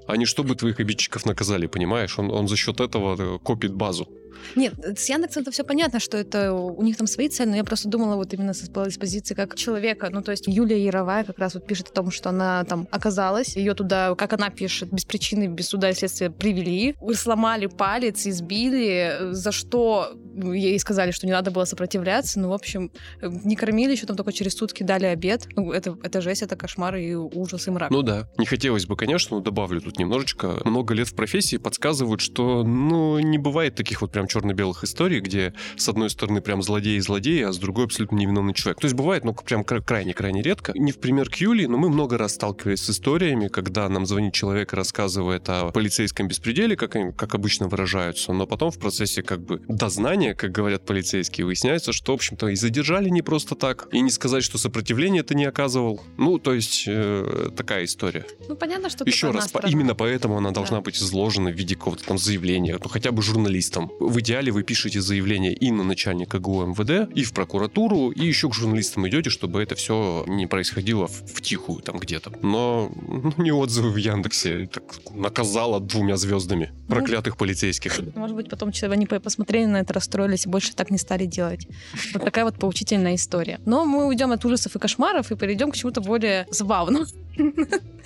А 0.09 0.17
не 0.17 0.25
чтобы 0.25 0.55
твоих 0.55 0.81
обидчиков 0.81 1.27
наказали, 1.27 1.67
понимаешь? 1.67 2.19
Он, 2.19 2.31
он 2.31 2.49
за 2.49 2.57
счет 2.57 2.81
этого 2.81 3.17
э, 3.19 3.39
копит 3.39 3.75
базу. 3.75 4.09
Нет, 4.57 4.75
с 4.99 5.09
Яндексом 5.09 5.43
это 5.43 5.51
все 5.51 5.65
понятно, 5.65 6.01
что 6.01 6.17
это 6.17 6.53
у 6.53 6.83
них 6.83 6.97
там 6.97 7.07
свои 7.07 7.29
цели, 7.29 7.51
но 7.51 7.57
я 7.57 7.65
просто 7.65 7.89
думала 7.89 8.17
вот 8.17 8.33
именно 8.33 8.55
с, 8.55 8.63
с 8.63 8.99
позиции 8.99 9.35
как 9.35 9.55
человека. 9.55 10.09
Ну, 10.11 10.23
то 10.23 10.31
есть 10.31 10.45
Юлия 10.47 10.83
Яровая 10.83 11.25
как 11.25 11.39
раз 11.39 11.55
вот 11.55 11.67
пишет 11.67 11.89
о 11.89 11.93
том, 11.93 12.11
что 12.11 12.31
она 12.31 12.65
там 12.65 12.89
оказалась, 12.91 13.57
ее 13.57 13.75
туда, 13.75 14.15
как 14.15 14.33
она 14.33 14.49
пишет, 14.49 14.91
без 14.91 15.05
причины, 15.05 15.47
без 15.47 15.69
суда 15.69 15.91
и 15.91 15.95
следствия 15.95 16.31
привели, 16.31 16.97
сломали 17.15 17.67
палец, 17.67 18.27
избили, 18.27 19.33
за 19.33 19.53
что 19.53 20.15
ей 20.53 20.79
сказали, 20.79 21.11
что 21.11 21.27
не 21.27 21.33
надо 21.33 21.51
было 21.51 21.65
сопротивляться. 21.65 22.41
Ну, 22.41 22.49
в 22.49 22.53
общем, 22.53 22.91
не 23.23 23.57
кормили, 23.57 23.93
еще 23.93 24.07
там 24.07 24.17
только 24.17 24.33
через 24.33 24.55
сутки 24.55 24.83
дали 24.83 25.07
обед. 25.07 25.49
Ну, 25.57 25.73
это, 25.73 25.97
это 26.03 26.21
жесть, 26.21 26.43
это 26.43 26.57
кошмар 26.57 26.97
и 26.97 27.15
ужас 27.15 27.69
и 27.69 27.71
мрак. 27.71 27.91
Ну 27.91 28.03
да, 28.03 28.29
не 28.39 28.47
хотелось 28.47 28.87
бы, 28.87 28.97
конечно, 28.97 29.37
но 29.37 29.43
добавлю 29.43 29.81
тут 29.81 29.99
немножечко. 29.99 30.61
Много 30.65 30.95
лет 30.95 31.09
в 31.09 31.15
профессии 31.15 31.57
подсказывают, 31.57 32.21
что, 32.21 32.63
ну, 32.65 33.19
не 33.19 33.39
бывает 33.39 33.75
таких 33.75 34.01
вот 34.03 34.13
прям 34.13 34.27
черно-белых 34.27 34.85
историй, 34.85 35.21
где 35.21 35.55
с 35.77 35.89
одной 35.89 36.11
стороны 36.11 36.41
прям 36.41 36.61
злодеи-злодеи, 36.61 37.43
а 37.43 37.53
с 37.53 37.59
другой 37.59 37.87
абсолютно 37.87 38.17
невиновный 38.17 38.55
человек. 38.55 38.81
То 38.81 38.87
есть 38.87 38.97
бывает, 38.97 39.25
ну, 39.25 39.35
прям 39.35 39.65
крайне-крайне 39.65 40.43
редко. 40.43 40.73
Не 40.75 40.93
в 40.93 40.99
пример 40.99 41.31
к 41.31 41.37
Юли, 41.37 41.67
но 41.67 41.79
мы 41.79 41.89
много 41.89 42.19
раз 42.19 42.35
сталкивались 42.35 42.83
с 42.83 42.91
историями, 42.91 43.49
когда 43.49 43.89
нам 43.89 44.07
звонит 44.07 44.35
человек 44.35 44.73
и 44.73 44.77
рассказывает 44.77 45.49
о 45.49 45.71
полицейском 45.71 46.29
беспределе, 46.29 46.77
как, 46.77 46.97
как 47.17 47.35
обычно 47.35 47.69
выражаются, 47.69 48.33
но 48.33 48.47
потом 48.47 48.71
в 48.71 48.79
процессе 48.79 49.23
как 49.23 49.41
бы 49.41 49.61
дознания 49.69 50.28
сопротивление, 50.29 50.35
как 50.35 50.53
говорят 50.53 50.85
полицейские, 50.85 51.47
выясняется, 51.47 51.93
что, 51.93 52.13
в 52.13 52.15
общем-то, 52.15 52.49
и 52.49 52.57
задержали 52.57 53.09
не 53.09 53.23
просто 53.23 53.55
так, 53.55 53.89
и 53.93 54.01
не 54.01 54.11
сказать, 54.11 54.45
что 54.45 54.59
сопротивление 54.59 55.21
это 55.21 55.35
не 55.35 55.45
оказывал. 55.47 56.01
Ну, 56.17 56.39
то 56.39 56.55
есть, 56.55 56.85
э, 56.87 57.51
такая 57.57 57.85
история. 57.85 58.25
Ну, 58.49 58.57
понятно, 58.57 58.91
что 58.91 59.05
Еще 59.05 59.31
раз, 59.31 59.49
по, 59.49 59.67
именно 59.67 59.95
поэтому 59.95 60.37
она 60.37 60.51
должна 60.51 60.77
Да. 60.79 60.83
быть 60.83 60.97
изложена 60.97 61.51
в 61.51 61.55
виде 61.55 61.75
какого-то 61.75 62.05
там 62.05 62.19
заявления, 62.19 62.79
ну, 62.83 62.89
хотя 62.89 63.11
бы 63.13 63.23
журналистам. 63.23 63.91
В 64.01 64.19
идеале 64.21 64.53
вы 64.53 64.63
пишете 64.63 65.01
заявление 65.01 65.53
и 65.55 65.71
на 65.71 65.85
начальника 65.85 66.39
ГУ 66.39 66.67
МВД, 66.67 67.11
и 67.19 67.25
в 67.25 67.33
прокуратуру, 67.33 68.11
и 68.11 68.27
еще 68.27 68.49
к 68.49 68.55
журналистам 68.55 69.07
идете, 69.09 69.31
чтобы 69.31 69.63
это 69.63 69.75
все 69.75 70.25
не 70.27 70.47
происходило 70.47 71.07
в, 71.07 71.13
в 71.35 71.41
тихую 71.41 71.81
там 71.83 71.99
где-то. 71.99 72.33
Но 72.43 72.91
ну, 73.07 73.33
не 73.39 73.53
отзывы 73.53 73.91
в 73.91 73.97
Яндексе. 73.97 74.69
Так 74.73 74.83
наказала 75.15 75.81
двумя 75.81 76.17
звездами 76.17 76.73
проклятых 76.89 77.37
полицейских. 77.37 78.01
Может 78.15 78.37
быть, 78.37 78.49
потом 78.51 78.73
че- 78.73 78.89
они 78.89 79.07
по- 79.07 79.21
посмотрели 79.21 79.67
на 79.67 79.79
это, 79.81 79.93
расстроились 79.95 80.18
и 80.27 80.49
больше 80.49 80.75
так 80.75 80.91
не 80.91 80.99
стали 80.99 81.27
делать. 81.27 81.67
Вот 82.13 82.25
такая 82.25 82.45
вот 82.45 82.57
поучительная 82.57 83.15
история. 83.15 83.61
Но 83.65 83.85
мы 83.85 84.07
уйдем 84.07 84.33
от 84.33 84.45
ужасов 84.45 84.77
и 84.77 84.79
кошмаров 84.79 85.31
и 85.31 85.37
перейдем 85.37 85.71
к 85.71 85.77
чему-то 85.77 86.01
более 86.01 86.47
забавному. 86.51 87.07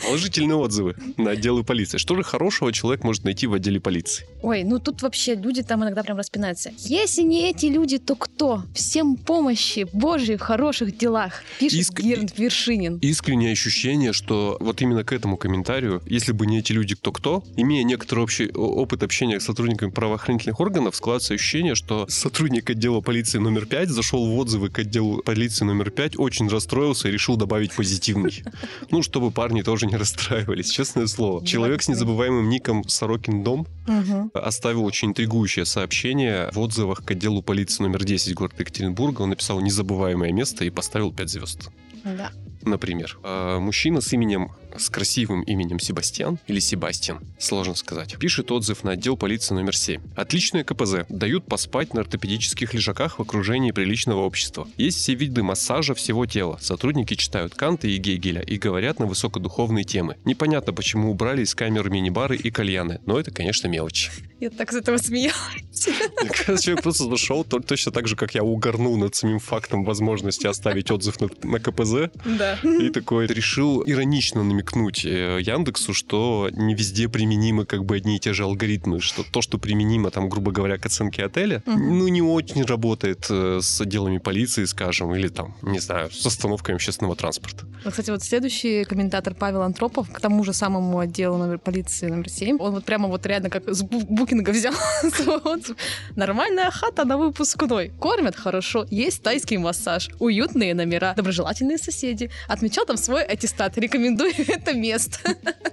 Положительные 0.04 0.56
отзывы 0.56 0.96
на 1.16 1.30
отделы 1.30 1.62
полиции. 1.62 1.98
Что 1.98 2.16
же 2.16 2.22
хорошего 2.24 2.72
человек 2.72 3.04
может 3.04 3.24
найти 3.24 3.46
в 3.46 3.54
отделе 3.54 3.78
полиции? 3.80 4.26
Ой, 4.42 4.64
ну 4.64 4.80
тут 4.80 5.00
вообще 5.02 5.34
люди 5.36 5.62
там 5.62 5.82
иногда 5.84 6.02
прям 6.02 6.18
распинаются. 6.18 6.72
Если 6.78 7.22
не 7.22 7.48
эти 7.48 7.66
люди, 7.66 7.98
то 7.98 8.16
кто? 8.16 8.64
Всем 8.74 9.16
помощи, 9.16 9.86
Божьей, 9.92 10.36
в 10.36 10.40
хороших 10.40 10.96
делах. 10.98 11.42
Пишет 11.60 11.80
Иск- 11.80 12.02
Гернт 12.02 12.36
Вершинин. 12.36 12.98
Искреннее 12.98 13.52
ощущение, 13.52 14.12
что 14.12 14.56
вот 14.60 14.82
именно 14.82 15.04
к 15.04 15.12
этому 15.12 15.36
комментарию, 15.36 16.02
если 16.06 16.32
бы 16.32 16.46
не 16.46 16.58
эти 16.58 16.72
люди, 16.72 16.96
кто 16.96 17.12
кто, 17.12 17.44
имея 17.56 17.84
некоторый 17.84 18.20
общий 18.20 18.48
опыт 18.50 19.04
общения 19.04 19.38
с 19.38 19.44
сотрудниками 19.44 19.90
правоохранительных 19.90 20.58
органов, 20.58 20.96
складывается 20.96 21.34
ощущение, 21.34 21.76
что 21.76 22.06
сотрудник 22.08 22.68
отдела 22.70 23.00
полиции 23.00 23.38
номер 23.38 23.66
5 23.66 23.88
зашел 23.90 24.26
в 24.26 24.36
отзывы 24.36 24.68
к 24.70 24.80
отделу 24.80 25.22
полиции 25.22 25.64
номер 25.64 25.90
5, 25.90 26.18
очень 26.18 26.48
расстроился 26.48 27.08
и 27.08 27.12
решил 27.12 27.36
добавить 27.36 27.72
позитивный. 27.72 28.42
Ну, 28.90 29.02
чтобы 29.02 29.21
парни 29.30 29.62
тоже 29.62 29.86
не 29.86 29.96
расстраивались, 29.96 30.70
честное 30.70 31.06
слово. 31.06 31.44
Человек 31.46 31.82
с 31.82 31.88
незабываемым 31.88 32.48
ником 32.48 32.86
Сорокин 32.88 33.42
Дом 33.44 33.66
Мгм. 33.86 34.30
оставил 34.34 34.84
очень 34.84 35.08
интригующее 35.08 35.64
сообщение 35.64 36.50
в 36.52 36.58
отзывах 36.58 37.04
к 37.04 37.10
отделу 37.10 37.42
полиции 37.42 37.82
номер 37.82 38.04
10 38.04 38.34
города 38.34 38.56
Екатеринбурга. 38.58 39.22
Он 39.22 39.30
написал 39.30 39.60
«незабываемое 39.60 40.32
место» 40.32 40.64
и 40.64 40.70
поставил 40.70 41.12
5 41.12 41.28
звезд. 41.28 41.68
Да. 42.04 42.30
Например, 42.62 43.18
э, 43.22 43.58
мужчина 43.58 44.00
с 44.00 44.12
именем, 44.12 44.50
с 44.76 44.88
красивым 44.88 45.42
именем 45.42 45.78
Себастьян 45.78 46.38
или 46.46 46.60
Себастьян, 46.60 47.20
сложно 47.38 47.74
сказать, 47.74 48.16
пишет 48.18 48.50
отзыв 48.50 48.84
на 48.84 48.92
отдел 48.92 49.16
полиции 49.16 49.54
номер 49.54 49.76
7. 49.76 50.00
Отличное 50.16 50.64
КПЗ. 50.64 51.06
Дают 51.08 51.46
поспать 51.46 51.94
на 51.94 52.00
ортопедических 52.02 52.72
лежаках 52.74 53.18
в 53.18 53.22
окружении 53.22 53.72
приличного 53.72 54.20
общества. 54.20 54.68
Есть 54.76 54.98
все 54.98 55.14
виды 55.14 55.42
массажа 55.42 55.94
всего 55.94 56.26
тела. 56.26 56.58
Сотрудники 56.60 57.14
читают 57.14 57.54
Канта 57.54 57.88
и 57.88 57.96
Гегеля 57.98 58.40
и 58.42 58.58
говорят 58.58 58.98
на 58.98 59.06
высокодуховные 59.06 59.84
темы. 59.84 60.16
Непонятно, 60.24 60.72
почему 60.72 61.10
убрали 61.10 61.42
из 61.42 61.54
камер 61.54 61.90
мини-бары 61.90 62.36
и 62.36 62.50
кальяны, 62.50 63.00
но 63.06 63.18
это, 63.18 63.30
конечно, 63.30 63.68
мелочь. 63.68 64.10
Я 64.40 64.50
так 64.50 64.72
с 64.72 64.74
этого 64.74 64.96
смеялась. 64.96 65.86
Мне 66.20 66.30
кажется, 66.30 66.64
человек 66.64 66.82
просто 66.82 67.04
зашел 67.04 67.44
то- 67.44 67.60
точно 67.60 67.92
так 67.92 68.08
же, 68.08 68.16
как 68.16 68.34
я 68.34 68.42
угорнул 68.42 68.96
над 68.96 69.14
самим 69.14 69.38
фактом 69.38 69.84
возможности 69.84 70.46
оставить 70.46 70.90
отзыв 70.90 71.20
на, 71.20 71.28
на 71.42 71.60
КПЗ. 71.60 72.10
Да. 72.24 72.51
И 72.62 72.90
такой 72.90 73.26
решил 73.26 73.82
иронично 73.86 74.42
намекнуть 74.42 75.04
э, 75.04 75.38
Яндексу, 75.40 75.94
что 75.94 76.48
не 76.52 76.74
везде 76.74 77.08
применимы 77.08 77.64
как 77.64 77.84
бы 77.84 77.96
одни 77.96 78.16
и 78.16 78.18
те 78.18 78.32
же 78.32 78.44
алгоритмы, 78.44 79.00
что 79.00 79.22
то, 79.22 79.42
что 79.42 79.58
применимо 79.58 80.10
там, 80.10 80.28
грубо 80.28 80.52
говоря, 80.52 80.78
к 80.78 80.86
оценке 80.86 81.24
отеля, 81.24 81.62
ну, 81.66 82.08
не 82.08 82.22
очень 82.22 82.64
работает 82.64 83.26
э, 83.30 83.60
с 83.62 83.80
отделами 83.80 84.18
полиции, 84.18 84.64
скажем, 84.64 85.14
или 85.14 85.28
там, 85.28 85.54
не 85.62 85.78
знаю, 85.80 86.10
с 86.10 86.24
остановками 86.26 86.76
общественного 86.76 87.16
транспорта. 87.16 87.64
Ну, 87.84 87.90
Кстати, 87.90 88.10
вот 88.10 88.22
следующий 88.22 88.84
комментатор 88.84 89.34
Павел 89.34 89.62
Антропов 89.62 90.10
к 90.10 90.20
тому 90.20 90.44
же 90.44 90.52
самому 90.52 90.98
отделу 90.98 91.38
номер 91.38 91.58
полиции 91.58 92.08
номер 92.08 92.28
7, 92.28 92.56
он 92.60 92.72
вот 92.72 92.84
прямо 92.84 93.08
вот 93.08 93.26
реально 93.26 93.50
как 93.50 93.68
с 93.68 93.82
бу- 93.82 94.06
букинга 94.08 94.50
взял 94.50 94.74
свой 95.14 95.38
отзыв. 95.38 95.76
Нормальная 96.16 96.70
хата 96.70 97.04
на 97.04 97.16
выпускной. 97.16 97.90
Кормят 98.00 98.36
хорошо, 98.36 98.86
есть 98.90 99.22
тайский 99.22 99.56
массаж, 99.58 100.10
уютные 100.18 100.74
номера, 100.74 101.14
доброжелательные 101.16 101.78
соседи. 101.78 102.30
Отмечал 102.48 102.84
там 102.86 102.96
свой 102.96 103.22
аттестат, 103.24 103.76
рекомендую 103.78 104.32
это 104.48 104.72
место. 104.74 105.18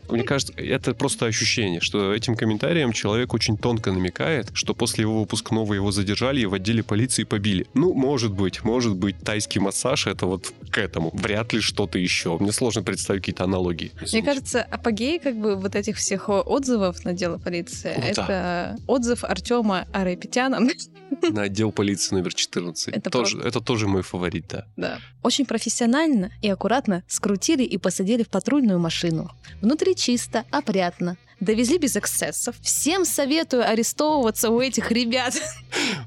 Мне 0.10 0.24
кажется, 0.24 0.54
это 0.54 0.94
просто 0.94 1.26
ощущение, 1.26 1.82
что 1.82 2.14
этим 2.14 2.36
комментарием 2.36 2.92
человек 2.94 3.34
очень 3.34 3.58
тонко 3.58 3.92
намекает, 3.92 4.50
что 4.54 4.74
после 4.74 5.04
его 5.04 5.20
выпускного 5.22 5.74
его 5.74 5.92
задержали 5.92 6.42
и 6.42 6.46
в 6.46 6.54
отделе 6.54 6.84
полиции 6.84 7.24
побили. 7.24 7.68
Ну, 7.74 7.94
может 7.94 8.32
быть, 8.32 8.64
может 8.64 8.96
быть, 8.96 9.20
тайский 9.20 9.60
массаж 9.60 10.08
это 10.08 10.26
вот 10.26 10.54
к 10.72 10.78
этому. 10.78 11.12
Вряд 11.14 11.54
ли 11.54 11.62
что-то 11.62 11.98
еще. 12.00 12.38
Мне 12.40 12.52
сложно 12.52 12.84
представить 12.84 13.22
какие-то 13.22 13.44
аналогии. 13.44 13.92
Мне 13.96 14.06
Извините. 14.06 14.28
кажется, 14.28 14.62
апогей 14.64 15.20
как 15.20 15.38
бы 15.38 15.56
вот 15.56 15.76
этих 15.76 15.98
всех 15.98 16.30
о- 16.30 16.42
отзывов 16.42 17.04
на 17.06 17.14
дело 17.14 17.38
полиции, 17.38 17.92
О, 17.92 18.02
да. 18.02 18.08
это 18.24 18.78
отзыв 18.88 19.24
Артема 19.24 19.88
Арепетяна. 19.94 20.60
на 21.32 21.44
отдел 21.44 21.72
полиции 21.72 22.16
номер 22.16 22.34
14. 22.34 22.94
Это 22.94 23.10
тоже, 23.10 23.40
это 23.40 23.62
тоже 23.62 23.88
мой 23.88 24.02
фаворит, 24.04 24.46
да. 24.50 24.66
Да. 24.78 25.00
Очень 25.24 25.46
профессионально 25.46 26.32
и 26.42 26.50
аккуратно 26.50 27.04
скрутили 27.08 27.64
и 27.64 27.78
посадили 27.78 28.24
в 28.24 28.30
патрульную 28.30 28.80
машину. 28.80 29.32
Внутри 29.62 29.96
чисто, 30.00 30.46
опрятно. 30.50 31.18
Довезли 31.40 31.78
без 31.78 31.96
эксцессов. 31.96 32.56
Всем 32.62 33.06
советую 33.06 33.68
арестовываться 33.68 34.50
у 34.50 34.60
этих 34.60 34.92
ребят. 34.92 35.36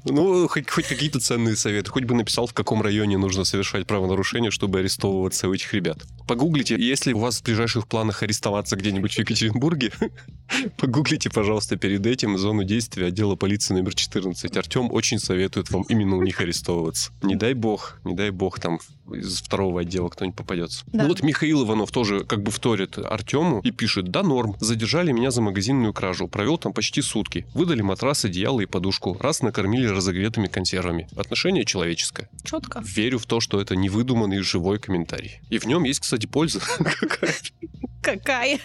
Ну, 0.05 0.47
хоть, 0.47 0.69
хоть 0.69 0.87
какие-то 0.87 1.19
ценные 1.19 1.55
советы. 1.55 1.89
Хоть 1.89 2.03
бы 2.03 2.13
написал, 2.13 2.45
в 2.45 2.53
каком 2.53 2.81
районе 2.81 3.17
нужно 3.17 3.43
совершать 3.43 3.87
правонарушение, 3.87 4.51
чтобы 4.51 4.79
арестовываться 4.79 5.47
у 5.47 5.53
этих 5.53 5.73
ребят. 5.73 6.03
Погуглите, 6.27 6.75
если 6.77 7.13
у 7.13 7.19
вас 7.19 7.39
в 7.39 7.43
ближайших 7.43 7.87
планах 7.87 8.23
арестоваться 8.23 8.75
где-нибудь 8.75 9.13
в 9.13 9.19
Екатеринбурге, 9.19 9.91
погуглите, 10.77 11.29
пожалуйста, 11.29 11.77
перед 11.77 12.05
этим 12.05 12.37
зону 12.37 12.63
действия 12.63 13.07
отдела 13.07 13.35
полиции 13.35 13.73
номер 13.73 13.95
14. 13.95 14.55
Артем 14.55 14.91
очень 14.91 15.19
советует 15.19 15.69
вам 15.71 15.83
именно 15.83 16.15
у 16.15 16.21
них 16.21 16.39
арестовываться. 16.41 17.11
Не 17.21 17.35
дай 17.35 17.53
бог, 17.53 17.99
не 18.03 18.13
дай 18.13 18.29
бог 18.29 18.59
там 18.59 18.79
из 19.11 19.41
второго 19.41 19.81
отдела 19.81 20.09
кто-нибудь 20.09 20.37
попадется. 20.37 20.85
Да. 20.87 21.03
Ну 21.03 21.09
вот 21.09 21.23
Михаил 21.23 21.65
Иванов 21.65 21.91
тоже 21.91 22.23
как 22.23 22.41
бы 22.41 22.51
вторит 22.51 22.97
Артему 22.97 23.59
и 23.61 23.71
пишет, 23.71 24.09
да 24.09 24.23
норм, 24.23 24.55
задержали 24.59 25.11
меня 25.11 25.22
за 25.31 25.41
магазинную 25.41 25.93
кражу, 25.93 26.27
провел 26.27 26.57
там 26.57 26.73
почти 26.73 27.01
сутки, 27.01 27.45
выдали 27.53 27.81
матрас, 27.81 28.25
одеяло 28.25 28.61
и 28.61 28.65
подушку, 28.65 29.17
раз 29.19 29.41
накормили 29.41 29.87
разогретыми 29.87 30.47
консервами. 30.47 31.07
Отношение 31.15 31.65
человеческое. 31.65 32.29
Четко. 32.43 32.81
Верю 32.83 33.19
в 33.19 33.25
то, 33.25 33.39
что 33.39 33.61
это 33.61 33.75
невыдуманный 33.75 34.39
живой 34.39 34.79
комментарий. 34.79 35.41
И 35.49 35.57
в 35.57 35.65
нем 35.65 35.83
есть, 35.83 36.01
кстати, 36.01 36.25
польза. 36.25 36.61
какая. 38.03 38.59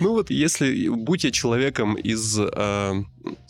Ну 0.00 0.12
вот, 0.12 0.30
если 0.30 0.88
будь 0.88 1.24
я 1.24 1.30
человеком 1.30 1.94
из 1.94 2.38
э, 2.38 3.02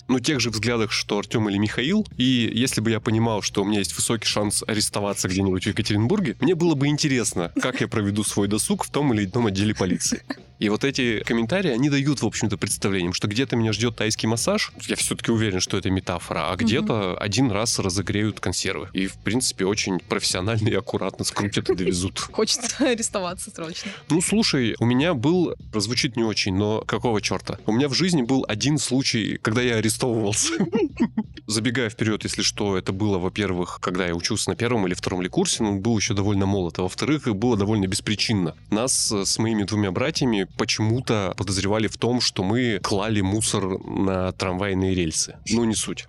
ну, 0.09 0.21
тех 0.21 0.41
же 0.41 0.51
взглядах, 0.51 0.93
что 0.93 1.19
Артем 1.19 1.49
или 1.49 1.59
Михаил, 1.59 2.07
и 2.17 2.51
если 2.53 2.81
бы 2.81 2.91
я 2.91 3.01
понимал, 3.01 3.43
что 3.43 3.63
у 3.63 3.65
меня 3.65 3.79
есть 3.79 3.95
высокий 3.95 4.27
шанс 4.27 4.65
арестоваться 4.67 5.29
где-нибудь 5.29 5.65
в 5.65 5.69
Екатеринбурге, 5.69 6.37
мне 6.41 6.55
было 6.55 6.75
бы 6.75 6.89
интересно, 6.89 7.53
как 7.61 7.81
я 7.81 7.89
проведу 7.89 8.25
свой 8.25 8.49
досуг 8.49 8.85
в 8.85 8.91
том 8.91 9.13
или 9.15 9.27
ином 9.27 9.47
отделе 9.47 9.75
полиции. 9.75 10.23
И 10.65 10.71
вот 10.71 10.83
эти 10.83 11.23
комментарии, 11.25 11.71
они 11.71 11.91
дают, 11.91 12.23
в 12.23 12.27
общем-то, 12.27 12.57
представлением, 12.57 13.13
что 13.13 13.29
где-то 13.29 13.55
меня 13.55 13.75
ждет 13.75 13.97
тайский 13.97 14.27
массаж, 14.27 14.73
я 14.89 14.97
все-таки 14.97 15.31
уверен, 15.31 15.61
что 15.61 15.77
это 15.77 15.91
метафора, 15.91 16.51
а 16.51 16.57
где-то 16.57 17.19
один 17.19 17.51
раз 17.51 17.79
разогреют 17.79 18.41
консервы. 18.41 18.89
И, 18.95 19.07
в 19.07 19.17
принципе, 19.19 19.67
очень 19.67 19.99
профессионально 19.99 20.69
и 20.69 20.75
аккуратно 20.75 21.27
скрутят 21.27 21.69
и 21.69 21.75
довезут. 21.75 22.19
Хочется 22.33 22.71
арестоваться 22.79 23.51
срочно. 23.51 23.91
Ну, 24.09 24.23
слушай, 24.23 24.75
у 24.79 24.87
меня 24.87 25.13
был, 25.13 25.55
звучит 25.75 26.17
не 26.17 26.23
очень, 26.23 26.55
но 26.55 26.81
какого 26.81 27.21
черта? 27.21 27.59
У 27.67 27.73
меня 27.73 27.91
в 27.91 27.93
жизни 27.93 28.23
был 28.23 28.47
один 28.49 28.79
случай, 28.79 29.39
когда 29.43 29.61
я 29.61 29.75
арестовывался. 29.75 30.55
Забегая 31.47 31.91
вперед, 31.91 32.25
если 32.25 32.41
что, 32.41 32.79
это 32.79 32.95
было, 32.95 33.19
во-первых, 33.19 33.81
когда 33.83 34.07
я 34.07 34.15
учился 34.15 34.49
на 34.49 34.57
первом 34.57 34.87
или 34.87 34.95
втором 34.95 35.21
ли 35.21 35.29
курсе, 35.29 35.63
но 35.63 35.75
был 35.75 35.99
еще 35.99 36.15
довольно 36.15 36.47
молод, 36.47 36.79
а 36.79 36.83
во-вторых, 36.83 37.27
было 37.37 37.59
довольно 37.59 37.87
беспричинно. 37.87 38.55
Нас 38.71 39.13
с 39.13 39.39
моими 39.39 39.65
двумя 39.65 39.91
братьями 39.91 40.49
почему-то 40.57 41.35
подозревали 41.37 41.89
в 41.89 41.97
том, 41.97 42.21
что 42.21 42.43
мы 42.43 42.81
клали 42.83 43.21
мусор 43.21 43.79
на 43.85 44.33
трамвайные 44.33 44.95
рельсы. 44.95 45.37
Ну, 45.51 45.65
не 45.65 45.75
суть. 45.75 46.07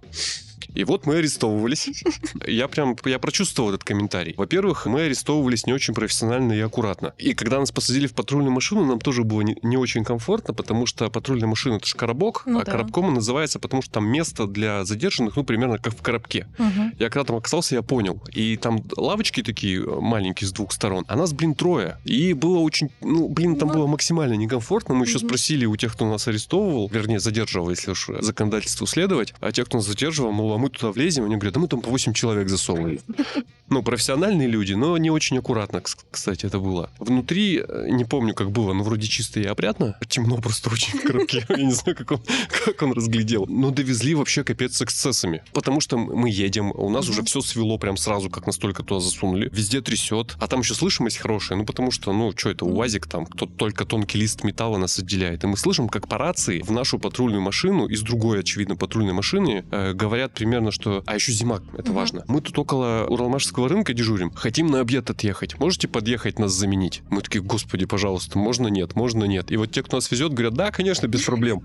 И 0.75 0.84
вот 0.84 1.05
мы 1.05 1.15
арестовывались. 1.15 1.89
Я 2.46 2.67
прям, 2.67 2.96
я 3.05 3.17
прочувствовал 3.20 3.70
этот 3.70 3.84
комментарий. 3.84 4.34
Во-первых, 4.38 4.86
мы 4.86 5.01
арестовывались 5.01 5.65
не 5.65 5.74
очень 5.74 5.94
профессионально 5.94 6.53
и 6.53 6.60
аккуратно. 6.60 7.13
И 7.17 7.34
когда 7.34 7.60
нас 7.60 7.72
посадили 7.72 8.08
в 8.08 8.13
патрульную 8.13 8.51
машину, 8.51 8.86
нам 8.86 9.00
тоже 9.00 9.24
было 9.24 9.41
не, 9.41 9.58
не 9.63 9.77
очень 9.77 10.03
комфортно, 10.03 10.53
потому 10.53 10.86
что 10.86 11.10
патрульная 11.10 11.48
машина 11.48 11.75
это 11.75 11.88
же 11.88 11.96
коробок, 11.96 12.44
Ну 12.46 12.60
а 12.60 12.63
да. 12.65 12.72
коробком 12.74 13.05
он 13.05 13.13
называется, 13.15 13.60
потому 13.60 13.82
что 13.82 13.94
там 13.94 14.08
место 14.08 14.48
для 14.48 14.84
задержанных, 14.86 15.36
ну, 15.36 15.44
примерно 15.44 15.77
как 15.79 15.94
в 15.96 16.01
коробке. 16.01 16.48
Мгм. 16.58 16.94
Я 17.00 17.10
когда 17.10 17.24
там 17.25 17.36
оказался, 17.38 17.75
я 17.75 17.82
понял. 17.82 18.22
И 18.34 18.58
там 18.58 18.84
лавочки 18.98 19.41
такие 19.44 19.82
э, 19.82 20.00
маленькие 20.01 20.48
с 20.48 20.51
двух 20.51 20.72
сторон, 20.74 21.05
а 21.08 21.15
нас, 21.15 21.34
блин, 21.34 21.55
трое. 21.55 21.98
И 22.05 22.34
было 22.34 22.60
очень, 22.60 22.89
ну, 23.01 23.27
блин, 23.29 23.55
там 23.58 23.70
Ну. 23.70 23.75
было 23.75 23.88
максимально 23.88 24.34
некомфортно. 24.34 24.94
Мы 24.96 25.05
еще 25.05 25.17
Мгм. 25.20 25.27
спросили 25.27 25.65
у 25.65 25.75
тех, 25.75 25.94
кто 25.94 26.05
нас 26.10 26.27
арестовывал, 26.27 26.89
вернее, 26.91 27.20
задерживал, 27.20 27.70
если 27.70 27.91
уж 27.91 28.10
законодательству 28.20 28.86
следовать, 28.88 29.34
а 29.39 29.51
те, 29.51 29.63
кто 29.65 29.77
нас 29.77 29.88
задерживал, 29.88 30.32
мол, 30.32 30.53
а 30.53 30.58
мы 30.58 30.64
мы 30.65 30.69
туда 30.69 30.91
влезем, 30.91 31.25
они 31.25 31.36
говорят, 31.36 31.53
да 31.53 31.60
мы 31.60 31.67
там 31.67 31.81
по 31.81 31.91
8 31.91 32.13
человек 32.13 32.50
засовывали. 32.50 33.00
Ну, 33.67 33.81
профессиональные 33.81 34.48
люди, 34.48 34.74
но 34.74 34.95
не 34.98 35.10
очень 35.10 35.39
аккуратно, 35.39 35.81
кстати, 36.12 36.45
это 36.45 36.60
было. 36.60 36.91
Внутри, 37.00 37.63
э, 37.67 37.88
не 37.89 38.05
помню, 38.05 38.36
как 38.36 38.51
было, 38.51 38.74
но 38.74 38.84
вроде 38.84 39.07
чисто 39.07 39.39
и 39.39 39.45
опрятно. 39.45 39.98
Темно 40.07 40.38
просто 40.38 40.69
очень 40.69 41.00
в 41.00 41.01
коробке. 41.01 41.43
Я 41.50 41.63
не 41.63 41.72
знаю, 41.72 41.98
как 41.98 42.12
он, 42.12 42.22
как 42.63 42.79
он 42.84 42.91
разглядел. 42.93 43.48
Но 43.48 43.72
довезли 43.72 44.13
вообще 44.13 44.43
капец 44.43 44.77
с 44.77 44.84
эксцессами. 44.84 45.41
Потому 45.51 45.81
что 45.81 45.98
мы 45.98 46.29
едем, 46.29 46.74
у 46.75 46.91
нас 46.91 47.10
уже 47.10 47.24
все 47.24 47.41
свело 47.41 47.79
прям 47.79 47.98
сразу, 47.98 48.29
как 48.29 48.45
настолько 48.45 48.84
туда 48.84 49.00
засунули. 49.00 49.50
Везде 49.51 49.81
трясет. 49.81 50.36
А 50.39 50.48
там 50.48 50.60
еще 50.60 50.75
слышимость 50.75 51.17
хорошая, 51.17 51.57
ну 51.57 51.65
потому 51.65 51.89
что, 51.89 52.13
ну, 52.13 52.34
что 52.38 52.51
это, 52.51 52.65
УАЗик 52.65 53.07
там, 53.07 53.25
тот 53.25 53.57
только 53.57 53.86
тонкий 53.86 54.19
лист 54.19 54.43
металла 54.43 54.77
нас 54.77 55.00
отделяет. 55.00 55.43
И 55.43 55.48
мы 55.48 55.57
слышим, 55.57 55.89
как 55.89 56.07
по 56.07 56.19
рации 56.19 56.62
в 56.62 56.72
нашу 56.72 57.00
патрульную 57.00 57.41
машину 57.41 57.88
из 57.88 58.01
другой, 58.01 58.41
очевидно, 58.41 58.75
патрульной 58.75 59.13
машины 59.13 59.65
э, 59.72 59.93
говорят 59.93 60.34
примерно, 60.34 60.54
что... 60.71 61.03
А 61.05 61.15
еще 61.15 61.31
зима, 61.31 61.62
это 61.77 61.91
важно. 61.91 62.24
Мы 62.27 62.41
тут 62.41 62.57
около 62.57 63.05
Уралмашского 63.09 63.69
рынка 63.69 63.93
дежурим. 63.93 64.31
Хотим 64.31 64.67
на 64.67 64.81
обед 64.81 65.09
отъехать. 65.09 65.57
Можете 65.59 65.88
подъехать 65.88 66.39
нас 66.39 66.51
заменить? 66.51 67.01
Мы 67.09 67.21
такие, 67.21 67.41
господи, 67.41 67.85
пожалуйста, 67.85 68.38
можно 68.38 68.67
нет, 68.67 68.95
можно 68.95 69.25
нет. 69.25 69.51
И 69.51 69.57
вот 69.57 69.71
те, 69.71 69.83
кто 69.83 69.97
нас 69.97 70.09
везет, 70.12 70.33
говорят, 70.33 70.53
да, 70.53 70.71
конечно, 70.71 71.07
без 71.07 71.24
проблем. 71.24 71.63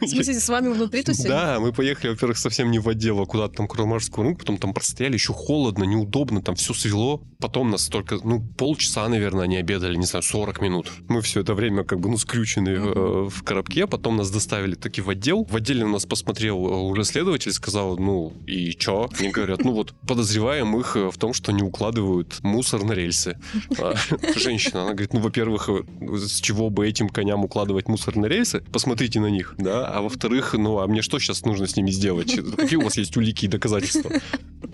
В 0.00 0.06
смысле, 0.06 0.34
с 0.34 0.48
вами 0.48 0.68
внутри 0.68 1.02
тусили? 1.02 1.28
Да, 1.28 1.58
мы 1.60 1.72
поехали, 1.72 2.10
во-первых, 2.10 2.38
совсем 2.38 2.70
не 2.70 2.78
в 2.78 2.88
отдел, 2.88 3.20
а 3.20 3.26
куда-то 3.26 3.54
там 3.54 3.68
к 3.68 3.74
Уралмашскому 3.74 4.24
рынку, 4.24 4.40
потом 4.40 4.58
там 4.58 4.74
простояли, 4.74 5.14
еще 5.14 5.32
холодно, 5.32 5.84
неудобно, 5.84 6.42
там 6.42 6.54
все 6.54 6.74
свело. 6.74 7.22
Потом 7.38 7.70
нас 7.70 7.88
только, 7.88 8.18
ну, 8.22 8.40
полчаса, 8.40 9.08
наверное, 9.08 9.44
они 9.44 9.56
обедали, 9.56 9.96
не 9.96 10.06
знаю, 10.06 10.22
40 10.22 10.60
минут. 10.60 10.90
Мы 11.08 11.22
все 11.22 11.40
это 11.40 11.54
время 11.54 11.84
как 11.84 12.00
бы, 12.00 12.08
ну, 12.08 12.16
скрючены 12.16 12.70
э, 12.70 13.28
в 13.28 13.42
коробке, 13.42 13.86
потом 13.86 14.16
нас 14.16 14.30
доставили 14.30 14.74
таки 14.74 15.00
в 15.00 15.10
отдел. 15.10 15.44
В 15.44 15.56
отделе 15.56 15.84
нас 15.84 16.06
посмотрел 16.06 16.56
э, 16.56 16.76
уже 16.76 17.04
следователь, 17.04 17.52
сказал, 17.62 17.96
ну, 17.96 18.32
и 18.46 18.72
чё? 18.72 19.08
Они 19.18 19.30
говорят, 19.30 19.64
ну 19.64 19.72
вот, 19.72 19.94
подозреваем 20.06 20.76
их 20.78 20.96
э, 20.96 21.10
в 21.10 21.16
том, 21.16 21.32
что 21.32 21.52
не 21.52 21.62
укладывают 21.62 22.40
мусор 22.42 22.82
на 22.82 22.92
рельсы. 22.92 23.38
А, 23.78 23.94
женщина, 24.36 24.82
она 24.82 24.92
говорит, 24.92 25.12
ну, 25.12 25.20
во-первых, 25.20 25.68
э, 25.68 25.82
с 26.16 26.40
чего 26.40 26.70
бы 26.70 26.88
этим 26.88 27.08
коням 27.08 27.44
укладывать 27.44 27.86
мусор 27.88 28.16
на 28.16 28.26
рельсы? 28.26 28.64
Посмотрите 28.72 29.20
на 29.20 29.28
них, 29.28 29.54
да? 29.58 29.86
А 29.86 30.02
во-вторых, 30.02 30.54
ну, 30.54 30.80
а 30.80 30.86
мне 30.88 31.02
что 31.02 31.18
сейчас 31.20 31.44
нужно 31.44 31.66
с 31.68 31.76
ними 31.76 31.90
сделать? 31.90 32.34
Какие 32.56 32.78
у 32.78 32.82
вас 32.82 32.96
есть 32.96 33.16
улики 33.16 33.44
и 33.44 33.48
доказательства? 33.48 34.10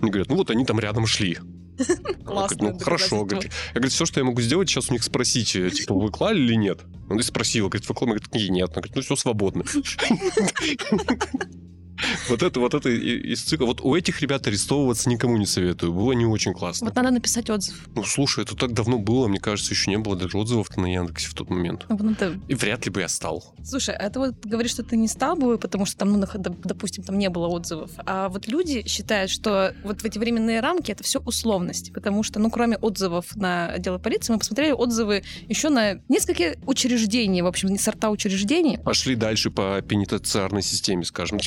Они 0.01 0.09
говорят, 0.09 0.29
ну, 0.29 0.35
вот 0.35 0.49
они 0.49 0.65
там 0.65 0.79
рядом 0.79 1.05
шли. 1.05 1.37
Классно. 2.25 2.71
Ну, 2.71 2.79
хорошо. 2.79 3.23
Говорит. 3.23 3.51
Я 3.69 3.75
говорю, 3.75 3.89
все, 3.89 4.05
что 4.05 4.19
я 4.19 4.25
могу 4.25 4.41
сделать, 4.41 4.69
сейчас 4.69 4.89
у 4.89 4.93
них 4.93 5.03
спросить, 5.03 5.55
э, 5.55 5.69
типа, 5.69 5.93
вы 5.93 6.11
клали 6.11 6.39
или 6.39 6.55
нет? 6.55 6.81
Он 7.09 7.21
спросил, 7.23 7.69
говорит, 7.69 7.87
вы 7.87 7.95
клали? 7.95 8.19
Говорит, 8.19 8.49
нет. 8.49 8.69
Она 8.71 8.81
говорит, 8.81 8.95
ну 8.95 9.01
все, 9.01 9.15
свободно. 9.15 9.63
Вот 12.29 12.43
это, 12.43 12.59
вот 12.59 12.73
это 12.73 12.89
из 12.89 13.41
цикла. 13.41 13.65
Вот 13.65 13.81
у 13.81 13.95
этих 13.95 14.21
ребят 14.21 14.47
арестовываться 14.47 15.09
никому 15.09 15.37
не 15.37 15.45
советую. 15.45 15.93
Было 15.93 16.13
не 16.13 16.25
очень 16.25 16.53
классно. 16.53 16.87
Вот 16.87 16.95
надо 16.95 17.11
написать 17.11 17.49
отзыв. 17.49 17.87
Ну, 17.95 18.03
слушай, 18.03 18.43
это 18.43 18.55
так 18.55 18.73
давно 18.73 18.97
было. 18.99 19.27
Мне 19.27 19.39
кажется, 19.39 19.73
еще 19.73 19.91
не 19.91 19.97
было 19.97 20.15
даже 20.15 20.37
отзывов-то 20.37 20.79
на 20.79 20.91
Яндексе 20.91 21.29
в 21.29 21.33
тот 21.33 21.49
момент. 21.49 21.85
Ну. 21.89 22.15
И 22.47 22.55
вряд 22.55 22.85
ли 22.85 22.91
бы 22.91 23.01
я 23.01 23.07
стал. 23.07 23.55
Слушай, 23.63 23.95
а 23.95 24.03
это 24.03 24.19
вот 24.19 24.45
говоришь, 24.45 24.71
что 24.71 24.83
ты 24.83 24.97
не 24.97 25.07
стал 25.07 25.35
бы, 25.35 25.57
потому 25.57 25.85
что 25.85 25.97
там, 25.97 26.13
ну, 26.13 26.25
допустим, 26.63 27.03
там 27.03 27.17
не 27.17 27.29
было 27.29 27.47
отзывов. 27.47 27.91
А 28.05 28.29
вот 28.29 28.47
люди 28.47 28.87
считают, 28.87 29.31
что 29.31 29.73
вот 29.83 30.01
в 30.01 30.05
эти 30.05 30.17
временные 30.17 30.59
рамки 30.59 30.91
это 30.91 31.03
все 31.03 31.19
условность. 31.19 31.93
Потому 31.93 32.23
что, 32.23 32.39
ну, 32.39 32.49
кроме 32.49 32.77
отзывов 32.77 33.35
на 33.35 33.67
отделы 33.67 33.99
полиции, 33.99 34.33
мы 34.33 34.39
посмотрели 34.39 34.71
отзывы 34.71 35.23
еще 35.47 35.69
на 35.69 35.99
несколько 36.07 36.55
учреждений, 36.65 37.41
в 37.41 37.47
общем, 37.47 37.69
не 37.69 37.77
сорта 37.77 38.09
учреждений. 38.09 38.77
Пошли 38.77 39.15
дальше 39.15 39.51
по 39.51 39.81
пенитенциарной 39.81 40.61
системе, 40.61 41.03
скажем. 41.05 41.39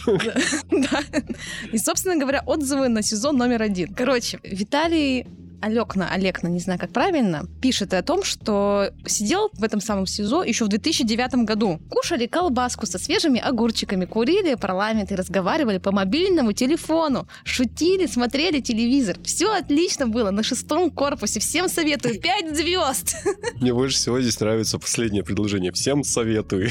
И, 1.73 1.79
собственно 1.79 2.17
говоря, 2.17 2.43
отзывы 2.47 2.89
на 2.89 3.03
сезон 3.03 3.37
номер 3.37 3.63
один. 3.63 3.95
Короче, 3.95 4.41
Виталий 4.43 5.27
Алекна, 5.63 6.11
Олекна, 6.11 6.49
не 6.49 6.59
знаю, 6.59 6.81
как 6.81 6.91
правильно, 6.91 7.47
пишет 7.61 7.95
о 7.95 8.03
том, 8.03 8.25
что 8.25 8.91
сидел 9.07 9.49
в 9.53 9.63
этом 9.63 9.81
самом 9.81 10.07
СИЗО 10.07 10.43
еще 10.43 10.65
в 10.65 10.69
2009 10.69 11.47
году. 11.47 11.81
Кушали 11.89 12.27
колбаску 12.27 12.85
со 12.85 12.99
свежими 12.99 13.41
огурчиками, 13.41 14.05
курили 14.05 14.57
парламент 14.57 15.13
и 15.13 15.15
разговаривали 15.15 15.79
по 15.79 15.93
мобильному 15.93 16.53
телефону, 16.53 17.29
шутили, 17.45 18.07
смотрели 18.07 18.61
телевизор. 18.61 19.17
Все 19.23 19.53
отлично 19.53 20.09
было 20.09 20.33
на 20.33 20.43
шестом 20.43 20.91
корпусе. 20.91 21.39
Всем 21.39 21.69
советую. 21.69 22.21
Пять 22.21 22.57
звезд. 22.57 23.17
Мне 23.61 23.73
больше 23.73 23.97
всего 23.97 24.21
здесь 24.21 24.41
нравится 24.41 24.81
последнее 24.81 25.23
предложение. 25.23 25.71
Всем 25.71 26.03
советую. 26.03 26.71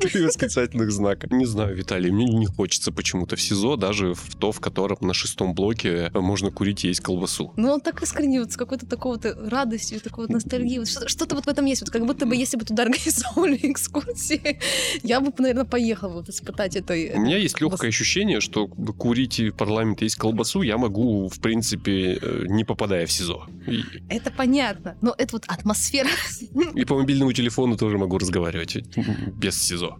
Три 0.00 0.24
восклицательных 0.24 0.90
знака. 0.90 1.28
Не 1.30 1.46
знаю, 1.46 1.76
Виталий, 1.76 2.10
мне 2.10 2.24
не 2.24 2.46
хочется 2.46 2.90
почему-то 2.90 3.36
в 3.36 3.40
СИЗО, 3.40 3.76
даже 3.76 4.14
в 4.14 4.34
то, 4.34 4.50
в 4.50 4.58
котором 4.58 4.98
на 5.00 5.14
шестом 5.14 5.54
блоке 5.54 6.10
можно 6.12 6.50
курить 6.50 6.84
и 6.84 6.88
есть 6.88 7.00
колбасу. 7.00 7.52
Ну, 7.56 7.70
он 7.70 7.80
так 7.80 8.02
искренне 8.02 8.31
искренне, 8.32 8.40
вот 8.40 8.52
с 8.52 8.56
какой-то 8.56 8.86
такой 8.86 9.16
вот 9.16 9.50
радостью, 9.50 10.00
такой 10.00 10.26
вот 10.26 10.34
ностальгией. 10.34 10.78
Вот 10.78 10.88
что- 10.88 11.08
что-то 11.08 11.34
вот 11.34 11.46
в 11.46 11.48
этом 11.48 11.64
есть. 11.66 11.82
Вот 11.82 11.90
как 11.90 12.06
будто 12.06 12.26
бы, 12.26 12.36
если 12.36 12.56
бы 12.58 12.64
туда 12.64 12.82
организовывали 12.86 13.58
экскурсии, 13.62 14.58
я 15.02 15.20
бы, 15.20 15.32
наверное, 15.38 15.64
поехала 15.64 16.14
вот 16.14 16.28
испытать 16.28 16.76
это. 16.76 16.92
У 16.92 17.20
меня 17.20 17.36
есть 17.36 17.60
легкое 17.60 17.88
ощущение, 17.90 18.40
что 18.40 18.66
курить 18.98 19.40
в 19.40 19.52
парламенте 19.52 20.04
есть 20.04 20.16
колбасу, 20.16 20.62
я 20.62 20.78
могу, 20.78 21.28
в 21.28 21.38
принципе, 21.40 22.18
э, 22.22 22.44
не 22.48 22.64
попадая 22.64 23.06
в 23.06 23.12
СИЗО. 23.12 23.46
И... 23.68 23.82
Это 24.08 24.30
понятно, 24.30 24.94
но 25.02 25.14
это 25.18 25.32
вот 25.32 25.44
атмосфера. 25.48 26.08
И 26.74 26.84
по 26.84 26.94
мобильному 26.96 27.32
телефону 27.32 27.76
тоже 27.76 27.98
могу 27.98 28.18
разговаривать 28.18 28.76
без 29.36 29.62
СИЗО. 29.62 29.98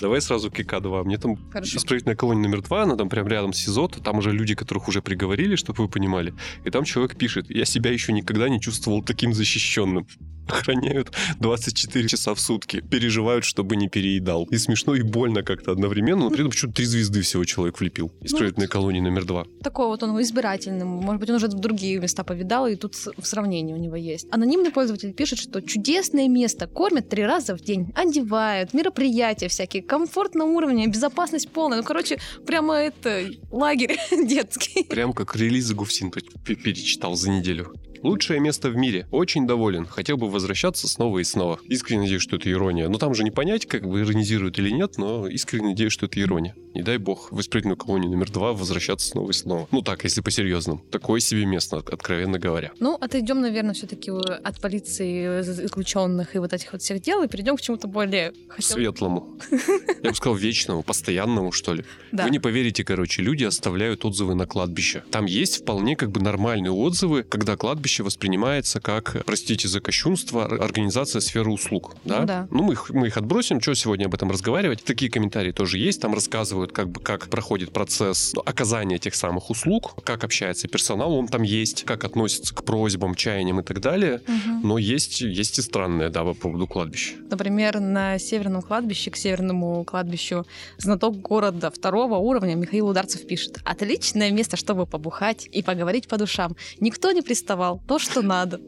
Давай 0.00 0.20
сразу 0.20 0.50
к 0.50 0.58
ИК-2. 0.58 1.04
Мне 1.04 1.18
там 1.18 1.36
Хорошо. 1.52 1.78
исправительная 1.78 2.16
колония 2.16 2.42
номер 2.42 2.62
два, 2.62 2.82
она 2.82 2.96
там 2.96 3.08
прям 3.08 3.26
рядом 3.28 3.52
с 3.52 3.58
СИЗО, 3.58 3.88
там 3.88 4.18
уже 4.18 4.32
люди, 4.32 4.54
которых 4.54 4.88
уже 4.88 5.02
приговорили, 5.02 5.56
чтобы 5.56 5.84
вы 5.84 5.88
понимали. 5.88 6.34
И 6.64 6.70
там 6.70 6.84
человек 6.84 7.16
пишет, 7.16 7.50
я 7.50 7.64
себя 7.64 7.90
еще 7.90 8.12
никогда 8.12 8.48
не 8.48 8.60
чувствовал 8.60 9.02
таким 9.02 9.32
защищенным 9.34 10.06
охраняют 10.50 11.12
24 11.38 12.08
часа 12.08 12.34
в 12.34 12.40
сутки, 12.40 12.80
переживают, 12.80 13.44
чтобы 13.44 13.76
не 13.76 13.88
переедал. 13.88 14.44
И 14.50 14.58
смешно, 14.58 14.94
и 14.94 15.02
больно 15.02 15.42
как-то 15.42 15.72
одновременно, 15.72 16.24
но 16.24 16.30
при 16.30 16.40
этом 16.40 16.50
почему-то 16.50 16.76
три 16.76 16.86
звезды 16.86 17.22
всего 17.22 17.44
человек 17.44 17.80
влепил. 17.80 18.12
Исправительной 18.20 18.66
ну, 18.66 18.72
колонии 18.72 19.00
номер 19.00 19.24
два. 19.24 19.44
Такой 19.62 19.86
вот 19.86 20.02
он 20.02 20.20
избирательный. 20.22 20.84
Может 20.84 21.20
быть, 21.20 21.30
он 21.30 21.36
уже 21.36 21.48
другие 21.48 21.98
места 21.98 22.24
повидал, 22.24 22.66
и 22.66 22.76
тут 22.76 22.94
в 22.94 23.26
сравнении 23.26 23.72
у 23.74 23.76
него 23.76 23.96
есть. 23.96 24.26
Анонимный 24.30 24.70
пользователь 24.70 25.12
пишет, 25.12 25.38
что 25.38 25.60
чудесное 25.60 26.28
место, 26.28 26.66
кормят 26.66 27.08
три 27.08 27.24
раза 27.24 27.56
в 27.56 27.60
день, 27.60 27.92
одевают, 27.94 28.74
мероприятия 28.74 29.48
всякие, 29.48 29.82
комфорт 29.82 30.34
на 30.34 30.44
уровне, 30.44 30.86
безопасность 30.86 31.50
полная. 31.50 31.78
Ну, 31.78 31.84
короче, 31.84 32.18
прямо 32.46 32.74
это 32.74 33.28
лагерь 33.50 33.98
детский. 34.10 34.84
Прям 34.84 35.12
как 35.12 35.36
релизы 35.36 35.74
Гуфсин 35.74 36.10
перечитал 36.10 37.14
за 37.14 37.30
неделю. 37.30 37.72
Лучшее 38.02 38.40
место 38.40 38.70
в 38.70 38.76
мире. 38.76 39.06
Очень 39.10 39.46
доволен. 39.46 39.86
Хотел 39.86 40.16
бы 40.16 40.30
возвращаться 40.30 40.88
снова 40.88 41.18
и 41.18 41.24
снова. 41.24 41.58
Искренне 41.68 42.02
надеюсь, 42.02 42.22
что 42.22 42.36
это 42.36 42.50
ирония. 42.50 42.88
Но 42.88 42.98
там 42.98 43.14
же 43.14 43.24
не 43.24 43.30
понять, 43.30 43.66
как 43.66 43.86
бы 43.86 44.00
иронизируют 44.00 44.58
или 44.58 44.70
нет, 44.70 44.96
но 44.96 45.26
искренне 45.26 45.68
надеюсь, 45.70 45.92
что 45.92 46.06
это 46.06 46.20
ирония. 46.20 46.54
Не 46.74 46.82
дай 46.82 46.96
бог 46.96 47.30
в 47.30 47.40
исправительную 47.40 47.76
колонию 47.76 48.10
номер 48.10 48.30
два 48.30 48.52
возвращаться 48.52 49.06
снова 49.06 49.30
и 49.30 49.32
снова. 49.34 49.68
Ну 49.70 49.82
так, 49.82 50.04
если 50.04 50.22
по-серьезному. 50.22 50.80
Такое 50.90 51.20
себе 51.20 51.44
место, 51.44 51.78
откровенно 51.78 52.38
говоря. 52.38 52.72
Ну, 52.80 52.96
отойдем, 52.98 53.40
наверное, 53.40 53.74
все-таки 53.74 54.10
от 54.10 54.60
полиции 54.60 55.42
заключенных 55.42 56.36
и 56.36 56.38
вот 56.38 56.52
этих 56.52 56.72
вот 56.72 56.80
всех 56.80 57.02
дел 57.02 57.22
и 57.22 57.28
перейдем 57.28 57.56
к 57.56 57.60
чему-то 57.60 57.86
более... 57.86 58.32
Хотел... 58.48 58.76
Светлому. 58.76 59.36
Я 60.02 60.10
бы 60.10 60.16
сказал, 60.16 60.36
вечному, 60.36 60.82
постоянному, 60.82 61.52
что 61.52 61.74
ли. 61.74 61.84
Да. 62.12 62.24
Вы 62.24 62.30
не 62.30 62.38
поверите, 62.38 62.82
короче, 62.84 63.20
люди 63.20 63.44
оставляют 63.44 64.04
отзывы 64.04 64.34
на 64.34 64.46
кладбище. 64.46 65.02
Там 65.10 65.26
есть 65.26 65.62
вполне 65.62 65.96
как 65.96 66.10
бы 66.10 66.20
нормальные 66.20 66.72
отзывы, 66.72 67.24
когда 67.24 67.56
кладбище 67.56 67.89
воспринимается 67.98 68.80
как, 68.80 69.24
простите 69.26 69.68
за 69.68 69.80
кощунство, 69.80 70.44
организация 70.44 71.20
сферы 71.20 71.50
услуг. 71.50 71.96
Да? 72.04 72.20
Ну, 72.20 72.26
да. 72.26 72.48
ну 72.50 72.62
мы, 72.62 72.72
их, 72.74 72.90
мы 72.90 73.08
их 73.08 73.16
отбросим, 73.16 73.60
что 73.60 73.74
сегодня 73.74 74.06
об 74.06 74.14
этом 74.14 74.30
разговаривать. 74.30 74.84
Такие 74.84 75.10
комментарии 75.10 75.52
тоже 75.52 75.78
есть, 75.78 76.00
там 76.00 76.14
рассказывают 76.14 76.72
как 76.72 76.88
бы 76.88 77.00
как 77.00 77.28
проходит 77.28 77.72
процесс 77.72 78.34
оказания 78.44 78.98
тех 78.98 79.14
самых 79.14 79.50
услуг, 79.50 79.94
как 80.04 80.24
общается 80.24 80.68
персонал, 80.68 81.14
он 81.14 81.28
там 81.28 81.42
есть, 81.42 81.84
как 81.84 82.04
относится 82.04 82.54
к 82.54 82.64
просьбам, 82.64 83.14
чаяниям 83.14 83.60
и 83.60 83.62
так 83.62 83.80
далее. 83.80 84.20
Угу. 84.26 84.66
Но 84.66 84.78
есть, 84.78 85.20
есть 85.20 85.58
и 85.58 85.62
странное, 85.62 86.08
да, 86.10 86.22
по 86.24 86.34
поводу 86.34 86.66
кладбища. 86.66 87.14
Например, 87.30 87.80
на 87.80 88.18
северном 88.18 88.62
кладбище, 88.62 89.10
к 89.10 89.16
северному 89.16 89.84
кладбищу, 89.84 90.46
знаток 90.78 91.20
города 91.20 91.70
второго 91.70 92.16
уровня 92.16 92.54
Михаил 92.54 92.88
Ударцев 92.88 93.26
пишет. 93.26 93.58
Отличное 93.64 94.30
место, 94.30 94.56
чтобы 94.56 94.86
побухать 94.86 95.48
и 95.50 95.62
поговорить 95.62 96.08
по 96.08 96.16
душам. 96.16 96.56
Никто 96.80 97.12
не 97.12 97.22
приставал. 97.22 97.79
То, 97.86 97.98
что 97.98 98.22
надо. 98.22 98.60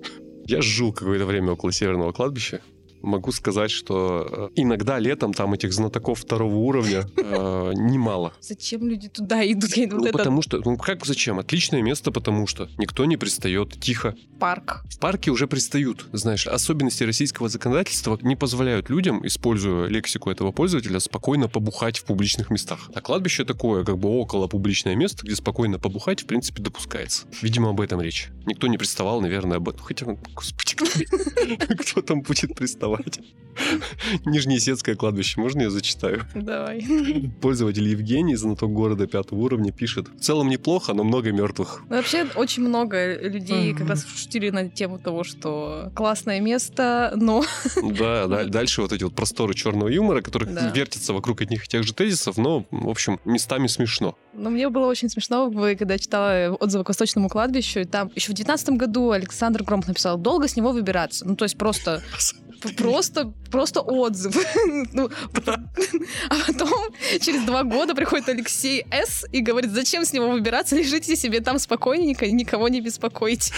Я 0.47 0.61
жил 0.63 0.93
какое-то 0.93 1.27
время 1.27 1.53
около 1.53 1.73
северного 1.73 2.13
кладбища. 2.13 2.61
Могу 3.03 3.33
сказать, 3.33 3.71
что 3.71 4.51
э, 4.55 4.61
иногда 4.61 4.99
летом 4.99 5.33
там 5.33 5.53
этих 5.55 5.73
знатоков 5.73 6.21
второго 6.21 6.55
уровня 6.55 7.07
э, 7.17 7.73
немало. 7.75 8.33
Зачем 8.41 8.89
люди 8.89 9.09
туда 9.09 9.45
идут? 9.51 9.77
Я, 9.77 9.87
вот 9.89 10.01
Ну, 10.01 10.05
это 10.07 10.19
потому 10.19 10.43
что, 10.43 10.61
ну 10.65 10.77
как 10.77 11.05
зачем? 11.05 11.39
Отличное 11.39 11.83
место, 11.83 12.11
потому 12.13 12.47
что 12.47 12.69
никто 12.79 13.05
не 13.05 13.17
пристает, 13.17 13.81
тихо. 13.81 14.15
парк. 14.39 14.85
В 14.91 14.99
парке 14.99 15.31
уже 15.31 15.47
пристают, 15.47 16.07
знаешь, 16.13 16.47
особенности 16.47 17.05
российского 17.05 17.49
законодательства 17.49 18.19
не 18.23 18.37
позволяют 18.37 18.91
людям, 18.91 19.27
используя 19.27 19.89
лексику 19.89 20.31
этого 20.31 20.53
пользователя, 20.53 21.01
спокойно 21.01 21.49
побухать 21.49 21.99
в 21.99 22.05
публичных 22.05 22.51
местах. 22.51 22.91
А 22.95 23.01
кладбище 23.01 23.45
такое, 23.45 23.85
как 23.85 23.99
бы 23.99 24.09
около 24.09 24.47
публичное 24.47 24.95
место, 24.95 25.25
где 25.25 25.35
спокойно 25.35 25.79
побухать, 25.79 26.23
в 26.23 26.27
принципе, 26.27 26.63
допускается. 26.63 27.27
Видимо, 27.41 27.71
об 27.71 27.81
этом 27.81 28.01
речь. 28.01 28.29
Никто 28.47 28.67
не 28.67 28.79
приставал, 28.79 29.21
наверное, 29.21 29.59
об 29.59 29.69
этом. 29.69 29.83
Хотя, 29.83 30.07
господи, 30.35 30.75
кто, 30.75 31.75
кто 31.77 32.03
там 32.03 32.23
будет 32.23 32.55
приставать? 32.55 32.92
Нижнеесетское 34.25 34.95
кладбище, 34.95 35.41
можно 35.41 35.63
я 35.63 35.71
зачитаю? 35.71 36.23
Давай. 36.35 36.85
Пользователь 37.41 37.87
Евгений, 37.87 38.35
знаток 38.37 38.73
города 38.73 39.07
пятого 39.07 39.41
уровня, 39.41 39.73
пишет. 39.73 40.09
В 40.09 40.21
целом 40.21 40.49
неплохо, 40.49 40.95
но 40.95 41.05
много 41.05 41.33
мертвых. 41.33 41.83
Ну, 41.89 41.97
Вообще 41.97 42.27
очень 42.35 42.63
много 42.63 43.17
людей 43.17 43.75
как 43.75 43.89
раз 43.89 44.07
шутили 44.07 44.51
на 44.51 44.69
тему 44.69 44.99
того, 44.99 45.25
что 45.25 45.91
классное 45.95 46.41
место, 46.41 47.13
но 47.17 47.45
Да, 47.83 48.27
да, 48.27 48.45
дальше 48.47 48.83
вот 48.83 48.93
эти 48.93 49.05
вот 49.05 49.15
просторы 49.15 49.55
черного 49.55 49.89
юмора, 49.89 50.23
которые 50.23 50.55
Да. 50.55 50.71
вертятся 50.71 51.13
вокруг 51.13 51.41
одних 51.43 51.65
и 51.67 51.69
тех 51.69 51.85
же 51.85 51.93
тезисов, 51.95 52.37
но, 52.39 52.67
в 52.71 52.89
общем, 52.89 53.21
местами 53.25 53.67
смешно. 53.67 54.17
Но 54.35 54.49
мне 54.51 54.69
было 54.71 54.87
очень 54.87 55.09
смешно, 55.11 55.51
когда 55.79 55.95
я 55.95 55.99
читала 55.99 56.57
отзывы 56.59 56.85
к 56.85 56.89
Восточному 56.89 57.29
кладбищу, 57.29 57.81
и 57.81 57.85
там 57.85 58.11
еще 58.15 58.33
в 58.33 58.35
девятнадцатом 58.35 58.79
году 58.79 59.11
Александр 59.11 59.63
Громов 59.63 59.89
написал 59.89 60.17
«Долго 60.17 60.49
с 60.49 60.57
него 60.57 60.73
выбираться». 60.73 61.27
Ну, 61.27 61.37
то 61.37 61.45
есть 61.45 61.59
просто, 61.59 62.03
просто, 62.77 63.33
просто 63.51 63.81
отзыв. 63.81 64.37
Ну, 64.93 65.09
а 66.29 66.35
потом 66.47 66.71
через 67.21 67.43
два 67.45 67.63
года 67.63 67.95
приходит 67.95 68.29
Алексей 68.29 68.85
С. 68.91 69.25
и 69.33 69.41
говорит, 69.41 69.71
зачем 69.73 70.05
с 70.05 70.13
него 70.13 70.29
выбираться, 70.31 70.77
лежите 70.77 71.17
себе 71.17 71.41
там 71.41 71.59
спокойненько, 71.59 72.31
никого 72.31 72.69
не 72.69 72.81
беспокойте. 72.81 73.53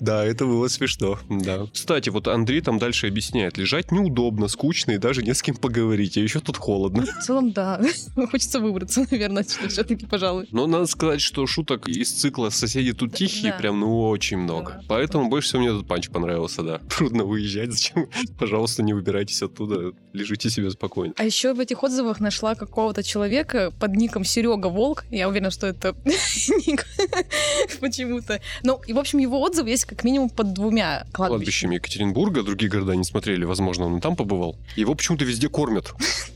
Да, 0.00 0.24
это 0.24 0.44
было 0.46 0.68
смешно, 0.68 1.18
да. 1.28 1.66
Кстати, 1.72 2.08
вот 2.10 2.28
Андрей 2.28 2.60
там 2.60 2.78
дальше 2.78 3.06
объясняет, 3.08 3.56
лежать 3.58 3.92
неудобно, 3.92 4.48
скучно 4.48 4.92
и 4.92 4.98
даже 4.98 5.22
не 5.22 5.34
с 5.34 5.42
кем 5.42 5.56
поговорить, 5.56 6.16
а 6.16 6.20
еще 6.20 6.40
тут 6.40 6.56
холодно. 6.56 7.04
В 7.06 7.24
целом, 7.24 7.52
да, 7.52 7.80
хочется 8.30 8.60
выбраться, 8.60 9.06
наверное, 9.10 9.44
все-таки, 9.44 10.06
пожалуй. 10.06 10.46
Но 10.50 10.66
надо 10.66 10.86
сказать, 10.86 11.20
что 11.20 11.46
шуток 11.46 11.88
из 11.88 12.10
цикла 12.12 12.50
«Соседи 12.50 12.92
тут 12.92 13.14
тихие» 13.14 13.52
Да. 13.52 13.58
прям, 13.58 13.80
ну, 13.80 14.08
очень 14.08 14.38
много. 14.38 14.72
Да. 14.72 14.80
Поэтому 14.88 15.28
больше 15.28 15.48
всего 15.48 15.62
мне 15.62 15.70
этот 15.70 15.86
панч 15.86 16.08
понравился, 16.10 16.62
да. 16.62 16.78
Трудно 16.96 17.24
выезжать, 17.24 17.72
зачем? 17.72 18.08
Пожалуйста, 18.44 18.82
не 18.82 18.92
выбирайтесь 18.92 19.40
оттуда, 19.40 19.94
лежите 20.12 20.50
себе 20.50 20.70
спокойно. 20.70 21.14
А 21.16 21.24
еще 21.24 21.54
в 21.54 21.60
этих 21.60 21.82
отзывах 21.82 22.20
нашла 22.20 22.54
какого-то 22.54 23.02
человека 23.02 23.72
под 23.80 23.96
ником 23.96 24.22
Серега 24.22 24.66
Волк. 24.66 25.06
Я 25.10 25.30
уверена, 25.30 25.50
что 25.50 25.66
это 25.66 25.96
ник 26.04 26.86
почему-то. 27.80 28.42
Ну, 28.62 28.82
и, 28.86 28.92
в 28.92 28.98
общем, 28.98 29.18
его 29.18 29.40
отзыв 29.40 29.66
есть 29.66 29.86
как 29.86 30.04
минимум 30.04 30.28
под 30.28 30.52
двумя 30.52 31.06
кладбищами. 31.12 31.38
кладбищами 31.38 31.74
Екатеринбурга, 31.76 32.42
другие 32.42 32.70
города 32.70 32.94
не 32.94 33.04
смотрели, 33.04 33.46
возможно, 33.46 33.86
он 33.86 33.96
и 33.96 34.00
там 34.02 34.14
побывал. 34.14 34.58
Его 34.76 34.94
почему-то 34.94 35.24
везде 35.24 35.48
кормят. 35.48 35.94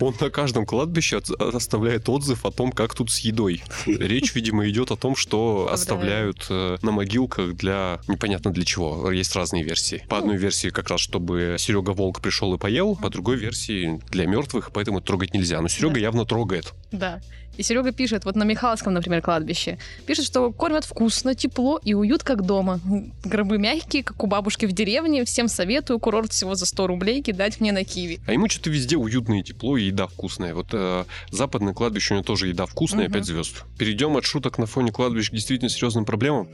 Он 0.00 0.14
на 0.20 0.30
каждом 0.30 0.66
кладбище 0.66 1.20
оставляет 1.38 2.08
отзыв 2.08 2.46
о 2.46 2.50
том, 2.50 2.72
как 2.72 2.94
тут 2.94 3.10
с 3.10 3.18
едой. 3.18 3.62
Речь, 3.86 4.34
видимо, 4.34 4.68
идет 4.68 4.90
о 4.90 4.96
том, 4.96 5.14
что 5.14 5.68
оставляют 5.70 6.46
э, 6.48 6.78
на 6.82 6.90
могилках 6.90 7.54
для... 7.54 8.00
Непонятно 8.08 8.50
для 8.50 8.64
чего. 8.64 9.10
Есть 9.10 9.36
разные 9.36 9.62
версии. 9.62 10.04
По 10.08 10.18
одной 10.18 10.36
версии 10.36 10.70
как 10.70 10.88
раз, 10.88 11.00
чтобы 11.00 11.56
Серега 11.58 11.90
Волк 11.90 12.20
пришел 12.20 12.54
и 12.54 12.58
поел, 12.58 12.96
по 12.96 13.10
другой 13.10 13.36
версии 13.36 14.00
для 14.10 14.26
мертвых, 14.26 14.72
поэтому 14.72 15.00
трогать 15.00 15.34
нельзя. 15.34 15.60
Но 15.60 15.68
Серега 15.68 16.00
явно 16.00 16.24
трогает. 16.24 16.72
Да. 16.92 17.20
И 17.60 17.62
Серега 17.62 17.92
пишет, 17.92 18.24
вот 18.24 18.36
на 18.36 18.44
Михайловском, 18.44 18.94
например, 18.94 19.20
кладбище, 19.20 19.76
пишет, 20.06 20.24
что 20.24 20.50
кормят 20.50 20.86
вкусно, 20.86 21.34
тепло 21.34 21.78
и 21.84 21.92
уют, 21.92 22.22
как 22.22 22.40
дома. 22.46 22.80
Гробы 23.24 23.58
мягкие, 23.58 24.02
как 24.02 24.24
у 24.24 24.26
бабушки 24.26 24.64
в 24.64 24.72
деревне. 24.72 25.26
Всем 25.26 25.46
советую 25.46 25.98
курорт 25.98 26.32
всего 26.32 26.54
за 26.54 26.64
100 26.64 26.86
рублей 26.86 27.20
кидать 27.20 27.60
мне 27.60 27.72
на 27.72 27.84
киви. 27.84 28.18
А 28.26 28.32
ему 28.32 28.48
что-то 28.48 28.70
везде 28.70 28.96
уютно 28.96 29.40
и 29.40 29.42
тепло, 29.42 29.76
и 29.76 29.84
еда 29.84 30.06
вкусная. 30.06 30.54
Вот 30.54 30.68
э, 30.72 31.04
западное 31.32 31.74
кладбище, 31.74 32.14
у 32.14 32.16
него 32.16 32.24
тоже 32.24 32.48
еда 32.48 32.64
вкусная, 32.64 33.04
Мгм. 33.04 33.12
5 33.12 33.24
звезд. 33.26 33.64
Перейдем 33.76 34.16
от 34.16 34.24
шуток 34.24 34.56
на 34.56 34.64
фоне 34.64 34.90
кладбищ 34.90 35.28
к 35.28 35.34
действительно 35.34 35.68
серьезным 35.68 36.06
проблемам. 36.06 36.48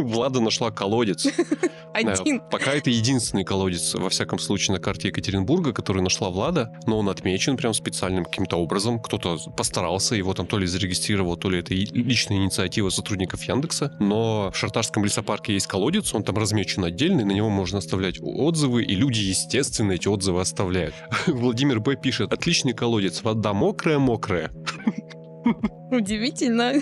Влада 0.04 0.40
нашла 0.40 0.70
колодец. 0.70 1.26
Один. 1.92 2.40
Пока 2.50 2.72
это 2.72 2.90
единственный 2.90 3.44
колодец, 3.44 3.94
во 3.94 4.08
всяком 4.10 4.38
случае, 4.38 4.74
на 4.76 4.80
карте 4.80 5.08
Екатеринбурга, 5.08 5.72
который 5.72 6.02
нашла 6.02 6.30
Влада, 6.30 6.72
но 6.86 6.98
он 6.98 7.08
отмечен 7.08 7.56
прям 7.56 7.74
специальным 7.74 8.24
каким-то 8.24 8.56
образом. 8.56 9.00
Кто-то 9.00 9.38
постарался, 9.56 10.14
его 10.14 10.34
там 10.34 10.46
то 10.46 10.58
ли 10.58 10.66
зарегистрировал, 10.66 11.36
то 11.36 11.50
ли 11.50 11.58
это 11.58 11.74
личная 11.74 12.38
инициатива 12.38 12.90
сотрудников 12.90 13.42
Яндекса. 13.42 13.96
Но 13.98 14.50
в 14.52 14.56
Шартарском 14.56 15.04
лесопарке 15.04 15.54
есть 15.54 15.66
колодец, 15.66 16.14
он 16.14 16.22
там 16.22 16.36
размечен 16.36 16.84
отдельно, 16.84 17.22
и 17.22 17.24
на 17.24 17.32
него 17.32 17.50
можно 17.50 17.78
оставлять 17.78 18.18
отзывы, 18.22 18.84
и 18.84 18.94
люди, 18.94 19.20
естественно, 19.20 19.92
эти 19.92 20.08
отзывы 20.08 20.40
оставляют. 20.40 20.94
Владимир 21.26 21.80
Б. 21.80 21.96
пишет, 21.96 22.32
отличный 22.32 22.72
колодец, 22.72 23.22
вода 23.22 23.52
мокрая-мокрая. 23.52 24.50
Удивительно. 25.90 26.74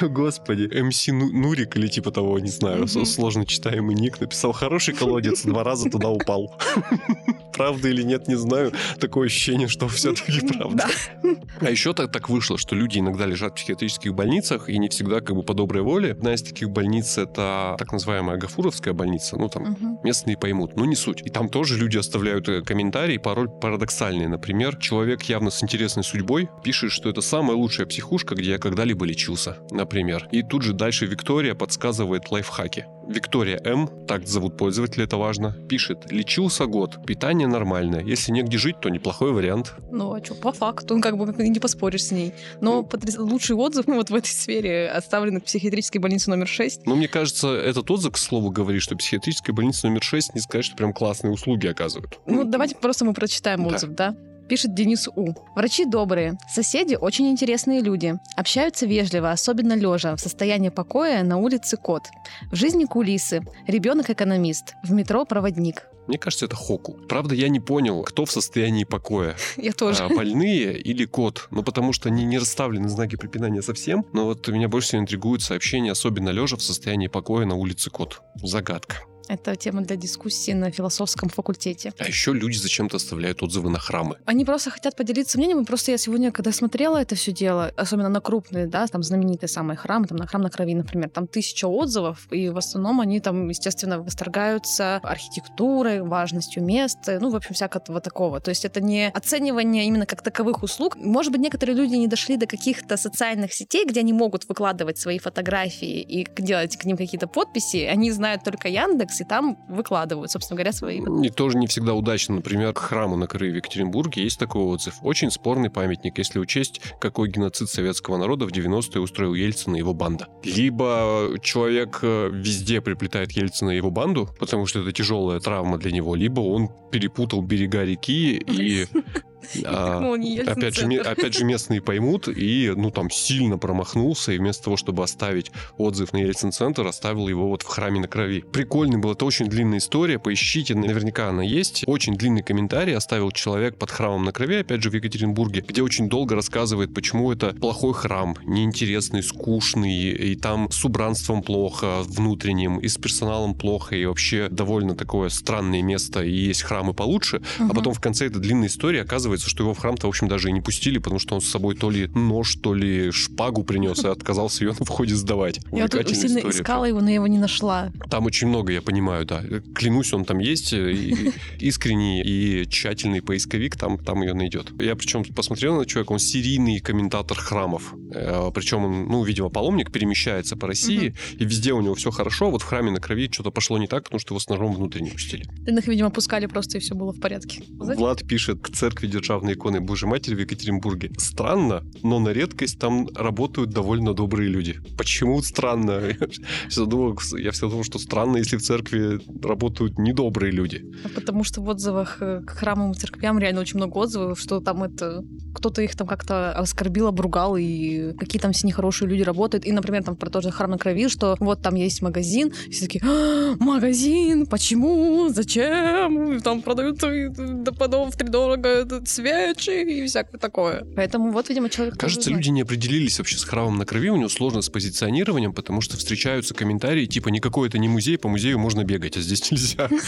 Господи, 0.00 0.68
МС 0.82 1.06
Ну- 1.08 1.30
Нурик 1.30 1.76
или 1.76 1.88
типа 1.88 2.10
того, 2.10 2.38
не 2.38 2.50
знаю, 2.50 2.86
сложно 2.88 3.44
читаемый 3.46 3.94
ник, 3.94 4.20
написал 4.20 4.52
хороший 4.52 4.94
колодец, 4.94 5.42
два 5.44 5.64
раза 5.64 5.90
туда 5.90 6.08
упал. 6.08 6.54
Правда 7.58 7.88
или 7.88 8.02
нет, 8.02 8.28
не 8.28 8.36
знаю. 8.36 8.72
Такое 9.00 9.26
ощущение, 9.26 9.68
что 9.68 9.88
все-таки 9.88 10.40
правда. 10.46 10.86
Да. 11.22 11.28
А 11.60 11.70
еще 11.70 11.92
так, 11.92 12.10
так 12.12 12.28
вышло, 12.28 12.56
что 12.56 12.74
люди 12.74 12.98
иногда 12.98 13.26
лежат 13.26 13.52
в 13.52 13.54
психиатрических 13.56 14.14
больницах, 14.14 14.68
и 14.70 14.78
не 14.78 14.88
всегда 14.88 15.20
как 15.20 15.36
бы 15.36 15.42
по 15.42 15.54
доброй 15.54 15.82
воле. 15.82 16.12
Одна 16.12 16.34
из 16.34 16.42
таких 16.42 16.70
больниц 16.70 17.18
это 17.18 17.74
так 17.78 17.92
называемая 17.92 18.36
Гафуровская 18.38 18.94
больница. 18.94 19.36
Ну, 19.36 19.48
там 19.48 19.64
Мгм. 19.64 19.98
местные 20.04 20.36
поймут, 20.38 20.76
но 20.76 20.84
не 20.84 20.94
суть. 20.96 21.22
И 21.26 21.30
там 21.30 21.48
тоже 21.48 21.76
люди 21.76 21.98
оставляют 21.98 22.48
э, 22.48 22.62
комментарии, 22.62 23.18
порой 23.18 23.48
парадоксальные. 23.48 24.28
Например, 24.28 24.76
человек 24.76 25.22
явно 25.24 25.50
с 25.50 25.62
интересной 25.62 26.04
судьбой 26.04 26.48
пишет, 26.62 26.92
что 26.92 27.10
это 27.10 27.20
самая 27.20 27.56
лучшая 27.56 27.86
психушка, 27.86 28.34
где 28.34 28.50
я 28.52 28.58
когда-либо 28.58 29.04
лечился, 29.04 29.56
например. 29.70 30.28
И 30.30 30.42
тут 30.42 30.62
же 30.62 30.72
дальше 30.72 31.06
Виктория 31.06 31.54
подсказывает 31.54 32.30
лайфхаки. 32.30 32.86
Виктория 33.08 33.58
М, 33.64 33.88
так 34.06 34.26
зовут 34.28 34.56
пользователя, 34.58 35.04
это 35.04 35.16
важно, 35.16 35.52
пишет, 35.68 36.12
лечился 36.12 36.66
год, 36.66 36.98
питание 37.06 37.47
нормальное, 37.48 38.02
если 38.02 38.32
негде 38.32 38.58
жить, 38.58 38.80
то 38.80 38.88
неплохой 38.88 39.32
вариант. 39.32 39.74
Ну, 39.90 40.12
а 40.14 40.24
что, 40.24 40.34
по 40.34 40.52
факту, 40.52 40.96
ну, 40.96 41.00
как 41.00 41.16
бы 41.16 41.26
не 41.48 41.58
поспоришь 41.60 42.04
с 42.04 42.10
ней. 42.10 42.34
Но 42.60 42.82
потряс- 42.82 43.18
лучший 43.18 43.56
отзыв 43.56 43.86
ну, 43.86 43.94
вот 43.96 44.10
в 44.10 44.14
этой 44.14 44.28
сфере 44.28 44.88
оставлен 44.88 45.40
в 45.40 45.44
психиатрической 45.44 46.00
больнице 46.00 46.30
номер 46.30 46.46
6. 46.46 46.86
Но 46.86 46.94
мне 46.96 47.08
кажется, 47.08 47.48
этот 47.54 47.90
отзыв, 47.90 48.12
к 48.12 48.18
слову, 48.18 48.50
говорит, 48.50 48.82
что 48.82 48.96
психиатрическая 48.96 49.54
больница 49.54 49.86
номер 49.88 50.02
6 50.02 50.34
не 50.34 50.40
сказать, 50.40 50.64
что 50.64 50.76
прям 50.76 50.92
классные 50.92 51.32
услуги 51.32 51.66
оказывают. 51.66 52.18
Ну, 52.26 52.44
давайте 52.44 52.74
просто 52.76 53.04
мы 53.04 53.14
прочитаем 53.14 53.62
Да. 53.68 53.74
отзыв, 53.74 53.90
да? 53.90 54.14
Пишет 54.48 54.74
Денис 54.74 55.08
У. 55.14 55.34
Врачи 55.54 55.84
добрые, 55.84 56.38
соседи 56.50 56.94
очень 56.94 57.30
интересные 57.30 57.80
люди. 57.80 58.14
Общаются 58.34 58.86
вежливо, 58.86 59.30
особенно 59.30 59.74
лежа, 59.74 60.16
в 60.16 60.20
состоянии 60.20 60.70
покоя 60.70 61.22
на 61.22 61.36
улице 61.36 61.76
кот. 61.76 62.04
В 62.50 62.56
жизни 62.56 62.84
кулисы. 62.84 63.42
Ребенок 63.66 64.08
экономист. 64.08 64.74
В 64.82 64.92
метро 64.92 65.26
проводник. 65.26 65.86
Мне 66.06 66.16
кажется, 66.16 66.46
это 66.46 66.56
Хоку. 66.56 66.94
Правда, 67.06 67.34
я 67.34 67.50
не 67.50 67.60
понял, 67.60 68.02
кто 68.02 68.24
в 68.24 68.32
состоянии 68.32 68.84
покоя. 68.84 69.36
Я 69.58 69.72
тоже. 69.72 70.04
А, 70.04 70.08
больные 70.08 70.78
или 70.78 71.04
кот. 71.04 71.48
Ну, 71.50 71.62
потому 71.62 71.92
что 71.92 72.08
они 72.08 72.24
не 72.24 72.38
расставлены 72.38 72.88
знаки 72.88 73.16
препинания 73.16 73.60
совсем. 73.60 74.06
Но 74.14 74.24
вот 74.24 74.48
меня 74.48 74.68
больше 74.68 74.88
всего 74.88 75.02
интригует 75.02 75.42
сообщение, 75.42 75.92
особенно 75.92 76.30
лежа 76.30 76.56
в 76.56 76.62
состоянии 76.62 77.08
покоя 77.08 77.44
на 77.44 77.56
улице 77.56 77.90
кот. 77.90 78.22
Загадка. 78.42 78.96
Это 79.28 79.56
тема 79.56 79.82
для 79.82 79.96
дискуссии 79.96 80.52
на 80.52 80.70
философском 80.70 81.28
факультете. 81.28 81.92
А 81.98 82.06
еще 82.06 82.32
люди 82.32 82.56
зачем-то 82.56 82.96
оставляют 82.96 83.42
отзывы 83.42 83.68
на 83.68 83.78
храмы. 83.78 84.16
Они 84.24 84.44
просто 84.44 84.70
хотят 84.70 84.96
поделиться 84.96 85.36
мнением. 85.38 85.64
Просто 85.66 85.90
я 85.90 85.98
сегодня, 85.98 86.32
когда 86.32 86.50
смотрела 86.50 86.96
это 86.96 87.14
все 87.14 87.32
дело, 87.32 87.72
особенно 87.76 88.08
на 88.08 88.20
крупные, 88.20 88.66
да, 88.66 88.86
там 88.86 89.02
знаменитые 89.02 89.48
самые 89.48 89.76
храмы, 89.76 90.06
там 90.06 90.16
на 90.16 90.26
храм 90.26 90.42
на 90.42 90.50
крови, 90.50 90.74
например, 90.74 91.10
там 91.10 91.26
тысяча 91.26 91.66
отзывов, 91.66 92.26
и 92.30 92.48
в 92.48 92.56
основном 92.56 93.00
они 93.00 93.20
там, 93.20 93.48
естественно, 93.48 94.00
восторгаются 94.00 94.96
архитектурой, 95.02 96.00
важностью 96.02 96.64
места, 96.64 97.18
ну, 97.20 97.30
в 97.30 97.36
общем, 97.36 97.54
всякого 97.54 98.00
такого. 98.00 98.40
То 98.40 98.48
есть 98.48 98.64
это 98.64 98.80
не 98.80 99.10
оценивание 99.10 99.86
именно 99.86 100.06
как 100.06 100.22
таковых 100.22 100.62
услуг. 100.62 100.96
Может 100.96 101.32
быть, 101.32 101.40
некоторые 101.42 101.76
люди 101.76 101.94
не 101.94 102.06
дошли 102.06 102.36
до 102.36 102.46
каких-то 102.46 102.96
социальных 102.96 103.52
сетей, 103.52 103.84
где 103.84 104.00
они 104.00 104.14
могут 104.14 104.48
выкладывать 104.48 104.98
свои 104.98 105.18
фотографии 105.18 106.00
и 106.00 106.26
делать 106.38 106.76
к 106.76 106.84
ним 106.86 106.96
какие-то 106.96 107.26
подписи. 107.26 107.84
Они 107.84 108.10
знают 108.10 108.42
только 108.42 108.68
Яндекс 108.68 109.17
Яндекс, 109.18 109.20
и 109.20 109.24
там 109.24 109.58
выкладывают, 109.68 110.30
собственно 110.30 110.56
говоря, 110.56 110.72
свои. 110.72 111.00
И 111.22 111.30
тоже 111.30 111.58
не 111.58 111.66
всегда 111.66 111.94
удачно. 111.94 112.36
Например, 112.36 112.72
к 112.72 112.78
храму 112.78 113.16
на 113.16 113.26
Крыме 113.26 113.52
в 113.52 113.56
Екатеринбурге 113.56 114.22
есть 114.22 114.38
такой 114.38 114.62
отзыв. 114.62 114.94
Очень 115.02 115.30
спорный 115.30 115.70
памятник, 115.70 116.18
если 116.18 116.38
учесть, 116.38 116.80
какой 117.00 117.28
геноцид 117.28 117.68
советского 117.68 118.16
народа 118.16 118.46
в 118.46 118.50
90-е 118.50 119.00
устроил 119.00 119.34
Ельцин 119.34 119.74
и 119.74 119.78
его 119.78 119.94
банда. 119.94 120.26
Либо 120.44 121.30
человек 121.42 122.00
э, 122.02 122.30
везде 122.32 122.80
приплетает 122.80 123.32
Ельцина 123.32 123.70
и 123.70 123.76
его 123.76 123.90
банду, 123.90 124.28
потому 124.38 124.66
что 124.66 124.80
это 124.80 124.92
тяжелая 124.92 125.40
травма 125.40 125.78
для 125.78 125.92
него, 125.92 126.14
либо 126.14 126.40
он 126.40 126.70
перепутал 126.90 127.42
берега 127.42 127.84
реки 127.84 128.36
и 128.36 128.86
а, 129.64 130.14
опять, 130.46 130.74
же, 130.74 130.86
опять 130.98 131.34
же, 131.34 131.44
местные 131.44 131.80
поймут, 131.80 132.28
и, 132.28 132.72
ну, 132.76 132.90
там, 132.90 133.10
сильно 133.10 133.58
промахнулся, 133.58 134.32
и 134.32 134.38
вместо 134.38 134.64
того, 134.64 134.76
чтобы 134.76 135.02
оставить 135.04 135.50
отзыв 135.76 136.12
на 136.12 136.18
Ельцин-центр, 136.18 136.86
оставил 136.86 137.28
его 137.28 137.48
вот 137.48 137.62
в 137.62 137.66
храме 137.66 138.00
на 138.00 138.08
крови. 138.08 138.44
Прикольный 138.52 138.98
был, 138.98 139.12
это 139.12 139.24
очень 139.24 139.46
длинная 139.46 139.78
история, 139.78 140.18
поищите, 140.18 140.74
наверняка 140.74 141.28
она 141.28 141.42
есть. 141.42 141.84
Очень 141.86 142.16
длинный 142.16 142.42
комментарий 142.42 142.96
оставил 142.96 143.30
человек 143.30 143.76
под 143.76 143.90
храмом 143.90 144.24
на 144.24 144.32
крови, 144.32 144.56
опять 144.56 144.82
же, 144.82 144.90
в 144.90 144.94
Екатеринбурге, 144.94 145.64
где 145.66 145.82
очень 145.82 146.08
долго 146.08 146.34
рассказывает, 146.34 146.94
почему 146.94 147.32
это 147.32 147.54
плохой 147.54 147.94
храм, 147.94 148.36
неинтересный, 148.44 149.22
скучный, 149.22 150.10
и 150.10 150.36
там 150.36 150.70
с 150.70 150.84
убранством 150.84 151.42
плохо, 151.42 152.02
внутренним, 152.02 152.78
и 152.78 152.88
с 152.88 152.96
персоналом 152.96 153.54
плохо, 153.54 153.96
и 153.96 154.04
вообще 154.04 154.48
довольно 154.50 154.94
такое 154.94 155.28
странное 155.28 155.82
место, 155.82 156.22
и 156.22 156.32
есть 156.32 156.62
храмы 156.62 156.94
получше, 156.94 157.42
угу. 157.58 157.70
а 157.70 157.74
потом 157.74 157.94
в 157.94 158.00
конце 158.00 158.26
этой 158.26 158.40
длинной 158.40 158.68
истории 158.68 159.00
оказывается, 159.00 159.37
оказывается, 159.38 159.50
что 159.50 159.62
его 159.64 159.74
в 159.74 159.78
храм-то, 159.78 160.06
в 160.06 160.10
общем, 160.10 160.28
даже 160.28 160.48
и 160.48 160.52
не 160.52 160.60
пустили, 160.60 160.98
потому 160.98 161.18
что 161.18 161.34
он 161.34 161.40
с 161.40 161.46
собой 161.46 161.74
то 161.74 161.90
ли 161.90 162.08
нож, 162.08 162.56
то 162.56 162.74
ли 162.74 163.10
шпагу 163.10 163.64
принес 163.64 164.04
и 164.04 164.08
отказался 164.08 164.64
ее 164.64 164.74
на 164.78 164.84
входе 164.84 165.14
сдавать. 165.14 165.60
Я 165.72 165.88
тут 165.88 166.08
сильно 166.08 166.38
история. 166.38 166.56
искала 166.56 166.84
его, 166.84 167.00
но 167.00 167.08
я 167.08 167.14
его 167.16 167.26
не 167.26 167.38
нашла. 167.38 167.90
Там 168.10 168.26
очень 168.26 168.48
много, 168.48 168.72
я 168.72 168.82
понимаю, 168.82 169.24
да. 169.24 169.42
Клянусь, 169.74 170.12
он 170.12 170.24
там 170.24 170.38
есть, 170.38 170.72
и 170.72 171.32
искренний 171.60 172.22
и 172.22 172.66
тщательный 172.68 173.22
поисковик 173.22 173.76
там, 173.76 173.98
там 173.98 174.22
ее 174.22 174.34
найдет. 174.34 174.72
Я 174.80 174.96
причем 174.96 175.24
посмотрел 175.24 175.76
на 175.76 175.86
человека, 175.86 176.12
он 176.12 176.18
серийный 176.18 176.80
комментатор 176.80 177.36
храмов. 177.36 177.94
Э, 178.12 178.50
причем 178.54 178.84
он, 178.84 179.08
ну, 179.08 179.24
видимо, 179.24 179.50
паломник, 179.50 179.92
перемещается 179.92 180.56
по 180.56 180.66
России, 180.66 181.14
и 181.38 181.44
везде 181.44 181.72
у 181.72 181.80
него 181.80 181.94
все 181.94 182.10
хорошо, 182.10 182.50
вот 182.50 182.62
в 182.62 182.64
храме 182.64 182.90
на 182.90 183.00
крови 183.00 183.28
что-то 183.30 183.50
пошло 183.50 183.78
не 183.78 183.86
так, 183.86 184.04
потому 184.04 184.20
что 184.20 184.34
его 184.34 184.40
с 184.40 184.48
ножом 184.48 184.74
внутрь 184.74 185.00
не 185.00 185.10
пустили. 185.10 185.46
Их, 185.66 185.86
видимо, 185.86 186.10
пускали 186.10 186.46
просто, 186.46 186.78
и 186.78 186.80
все 186.80 186.94
было 186.94 187.12
в 187.12 187.20
порядке. 187.20 187.62
Влад 187.78 188.26
пишет, 188.26 188.60
к 188.60 188.70
церкви 188.70 189.06
державной 189.18 189.54
иконы 189.54 189.80
Божьей 189.80 190.08
Матери 190.08 190.34
в 190.34 190.40
Екатеринбурге. 190.40 191.10
Странно, 191.18 191.84
но 192.02 192.18
на 192.18 192.30
редкость 192.30 192.78
там 192.78 193.08
работают 193.14 193.70
довольно 193.70 194.14
добрые 194.14 194.48
люди. 194.48 194.80
Почему 194.96 195.42
странно? 195.42 196.00
Я 196.18 196.68
всегда 196.68 196.86
думал, 196.86 197.18
я 197.38 197.50
всегда 197.50 197.68
думал, 197.68 197.84
что 197.84 197.98
странно, 197.98 198.38
если 198.38 198.56
в 198.56 198.62
церкви 198.62 199.20
работают 199.42 199.98
недобрые 199.98 200.52
люди. 200.52 200.84
А 201.04 201.08
потому 201.08 201.44
что 201.44 201.60
в 201.60 201.68
отзывах 201.68 202.18
э, 202.20 202.42
к 202.46 202.50
храмам 202.50 202.92
и 202.92 202.94
церквям 202.94 203.38
реально 203.38 203.60
очень 203.60 203.76
много 203.76 203.98
отзывов, 203.98 204.38
что 204.40 204.60
там 204.60 204.82
это 204.82 205.24
кто-то 205.54 205.82
их 205.82 205.96
там 205.96 206.06
как-то 206.06 206.52
оскорбил, 206.52 207.08
обругал, 207.08 207.56
и 207.56 208.12
какие 208.18 208.40
там 208.40 208.52
все 208.52 208.66
нехорошие 208.66 209.08
люди 209.08 209.22
работают. 209.22 209.66
И, 209.66 209.72
например, 209.72 210.04
там 210.04 210.16
про 210.16 210.30
тот 210.30 210.42
же 210.42 210.50
храм 210.50 210.70
на 210.70 210.78
крови, 210.78 211.08
что 211.08 211.36
вот 211.40 211.62
там 211.62 211.74
есть 211.74 212.02
магазин, 212.02 212.52
все 212.70 212.86
такие, 212.86 213.02
а, 213.04 213.54
магазин, 213.58 214.46
почему, 214.46 215.28
зачем, 215.28 216.40
там 216.40 216.62
продают 216.62 216.98
до 216.98 217.72
подов 217.72 218.14
втридорого 218.14 218.68
свет, 218.78 219.07
свечи 219.08 219.70
и 219.70 220.06
всякое 220.06 220.38
такое. 220.38 220.86
Поэтому 220.96 221.32
вот, 221.32 221.48
видимо, 221.48 221.68
человек... 221.70 221.96
Кажется, 221.96 222.30
люди 222.30 222.48
не 222.50 222.62
определились 222.62 223.18
вообще 223.18 223.38
с 223.38 223.44
храмом 223.44 223.78
на 223.78 223.84
крови, 223.84 224.10
у 224.10 224.16
него 224.16 224.28
сложно 224.28 224.62
с 224.62 224.68
позиционированием, 224.68 225.52
потому 225.52 225.80
что 225.80 225.96
встречаются 225.96 226.54
комментарии 226.54 227.06
типа 227.06 227.28
«никакой 227.28 227.68
это 227.68 227.78
не 227.78 227.88
музей, 227.88 228.18
по 228.18 228.28
музею 228.28 228.58
можно 228.58 228.84
бегать, 228.84 229.16
а 229.16 229.20
здесь 229.20 229.50
нельзя». 229.50 229.88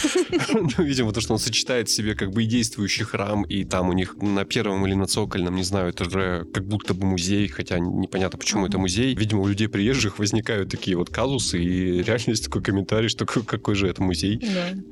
Ну, 0.77 0.83
видимо, 0.83 1.11
то, 1.11 1.21
что 1.21 1.33
он 1.33 1.39
сочетает 1.39 1.89
в 1.89 1.91
себе 1.91 2.13
как 2.13 2.31
бы 2.31 2.43
и 2.43 2.45
действующий 2.45 3.03
храм, 3.03 3.43
и 3.43 3.63
там 3.63 3.89
у 3.89 3.93
них 3.93 4.15
на 4.17 4.45
первом 4.45 4.85
или 4.85 4.93
на 4.93 5.07
цокольном, 5.07 5.55
не 5.55 5.63
знаю, 5.63 5.89
это 5.89 6.09
же 6.09 6.45
как 6.53 6.65
будто 6.65 6.93
бы 6.93 7.05
музей, 7.05 7.47
хотя 7.47 7.79
непонятно, 7.79 8.37
почему 8.37 8.67
это 8.67 8.77
музей. 8.77 9.15
Видимо, 9.15 9.41
у 9.41 9.47
людей 9.47 9.67
приезжих 9.67 10.19
возникают 10.19 10.69
такие 10.69 10.97
вот 10.97 11.09
казусы, 11.09 11.61
и 11.61 12.03
реально 12.03 12.31
есть 12.31 12.45
такой 12.45 12.61
комментарий, 12.61 13.09
что 13.09 13.25
какой 13.25 13.75
же 13.75 13.87
это 13.87 14.01
музей. 14.03 14.41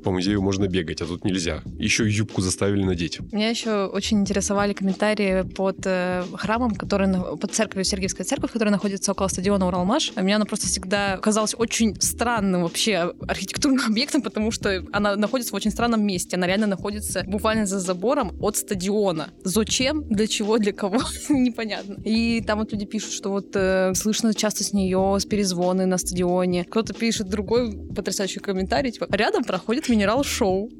По 0.02 0.10
музею 0.10 0.42
можно 0.42 0.66
бегать, 0.66 1.00
а 1.02 1.06
тут 1.06 1.24
нельзя. 1.24 1.62
Еще 1.78 2.08
и 2.08 2.12
юбку 2.12 2.40
заставили 2.40 2.82
надеть. 2.82 3.20
Меня 3.32 3.50
еще 3.50 3.86
очень 4.00 4.20
интересно 4.20 4.40
рисовали 4.40 4.72
комментарии 4.72 5.42
под 5.42 5.76
э, 5.84 6.24
храмом, 6.34 6.74
который 6.74 7.36
под 7.36 7.54
церковью 7.54 7.84
Сергиевская 7.84 8.24
церковь, 8.24 8.50
которая 8.50 8.72
находится 8.72 9.12
около 9.12 9.28
стадиона 9.28 9.66
Уралмаш. 9.66 10.12
Мне 10.16 10.36
она 10.36 10.46
просто 10.46 10.66
всегда 10.66 11.18
казалась 11.18 11.54
очень 11.56 12.00
странным 12.00 12.62
вообще 12.62 13.12
архитектурным 13.28 13.84
объектом, 13.86 14.22
потому 14.22 14.50
что 14.50 14.82
она 14.92 15.16
находится 15.16 15.52
в 15.52 15.56
очень 15.56 15.70
странном 15.70 16.02
месте. 16.02 16.36
Она 16.36 16.46
реально 16.46 16.66
находится 16.66 17.22
буквально 17.26 17.66
за 17.66 17.78
забором 17.78 18.32
от 18.40 18.56
стадиона. 18.56 19.28
Зачем? 19.44 20.02
Для 20.08 20.26
чего? 20.26 20.58
Для 20.58 20.72
кого? 20.72 21.00
Непонятно. 21.28 21.96
И 22.04 22.42
там 22.46 22.58
вот 22.58 22.72
люди 22.72 22.86
пишут, 22.86 23.12
что 23.12 23.30
вот 23.30 23.54
э, 23.54 23.92
слышно 23.94 24.34
часто 24.34 24.64
с 24.64 24.72
нее 24.72 25.16
с 25.20 25.26
перезвоны 25.26 25.86
на 25.86 25.98
стадионе. 25.98 26.64
Кто-то 26.64 26.94
пишет 26.94 27.28
другой 27.28 27.72
потрясающий 27.94 28.40
комментарий, 28.40 28.90
типа, 28.90 29.06
рядом 29.10 29.44
проходит 29.44 29.88
минерал-шоу. 29.88 30.70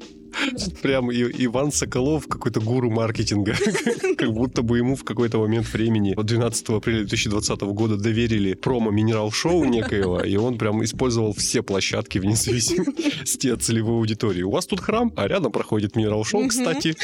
Прям 0.81 1.11
Иван 1.11 1.71
Соколов, 1.71 2.27
какой-то 2.27 2.59
гуру 2.61 2.89
маркетинга. 2.89 3.55
Как 4.17 4.31
будто 4.31 4.61
бы 4.61 4.77
ему 4.77 4.95
в 4.95 5.03
какой-то 5.03 5.39
момент 5.39 5.71
времени 5.71 6.15
12 6.15 6.69
апреля 6.69 6.99
2020 6.99 7.61
года 7.61 7.97
доверили 7.97 8.53
промо-минерал-шоу 8.53 9.65
некоего, 9.65 10.21
и 10.21 10.35
он 10.35 10.57
прям 10.57 10.83
использовал 10.83 11.33
все 11.33 11.61
площадки 11.61 12.17
вне 12.17 12.35
зависимости 12.35 13.47
от 13.49 13.61
целевой 13.61 13.95
аудитории. 13.95 14.43
У 14.43 14.51
вас 14.51 14.65
тут 14.65 14.79
храм, 14.79 15.11
а 15.15 15.27
рядом 15.27 15.51
проходит 15.51 15.95
минерал-шоу, 15.95 16.47
кстати. 16.47 16.95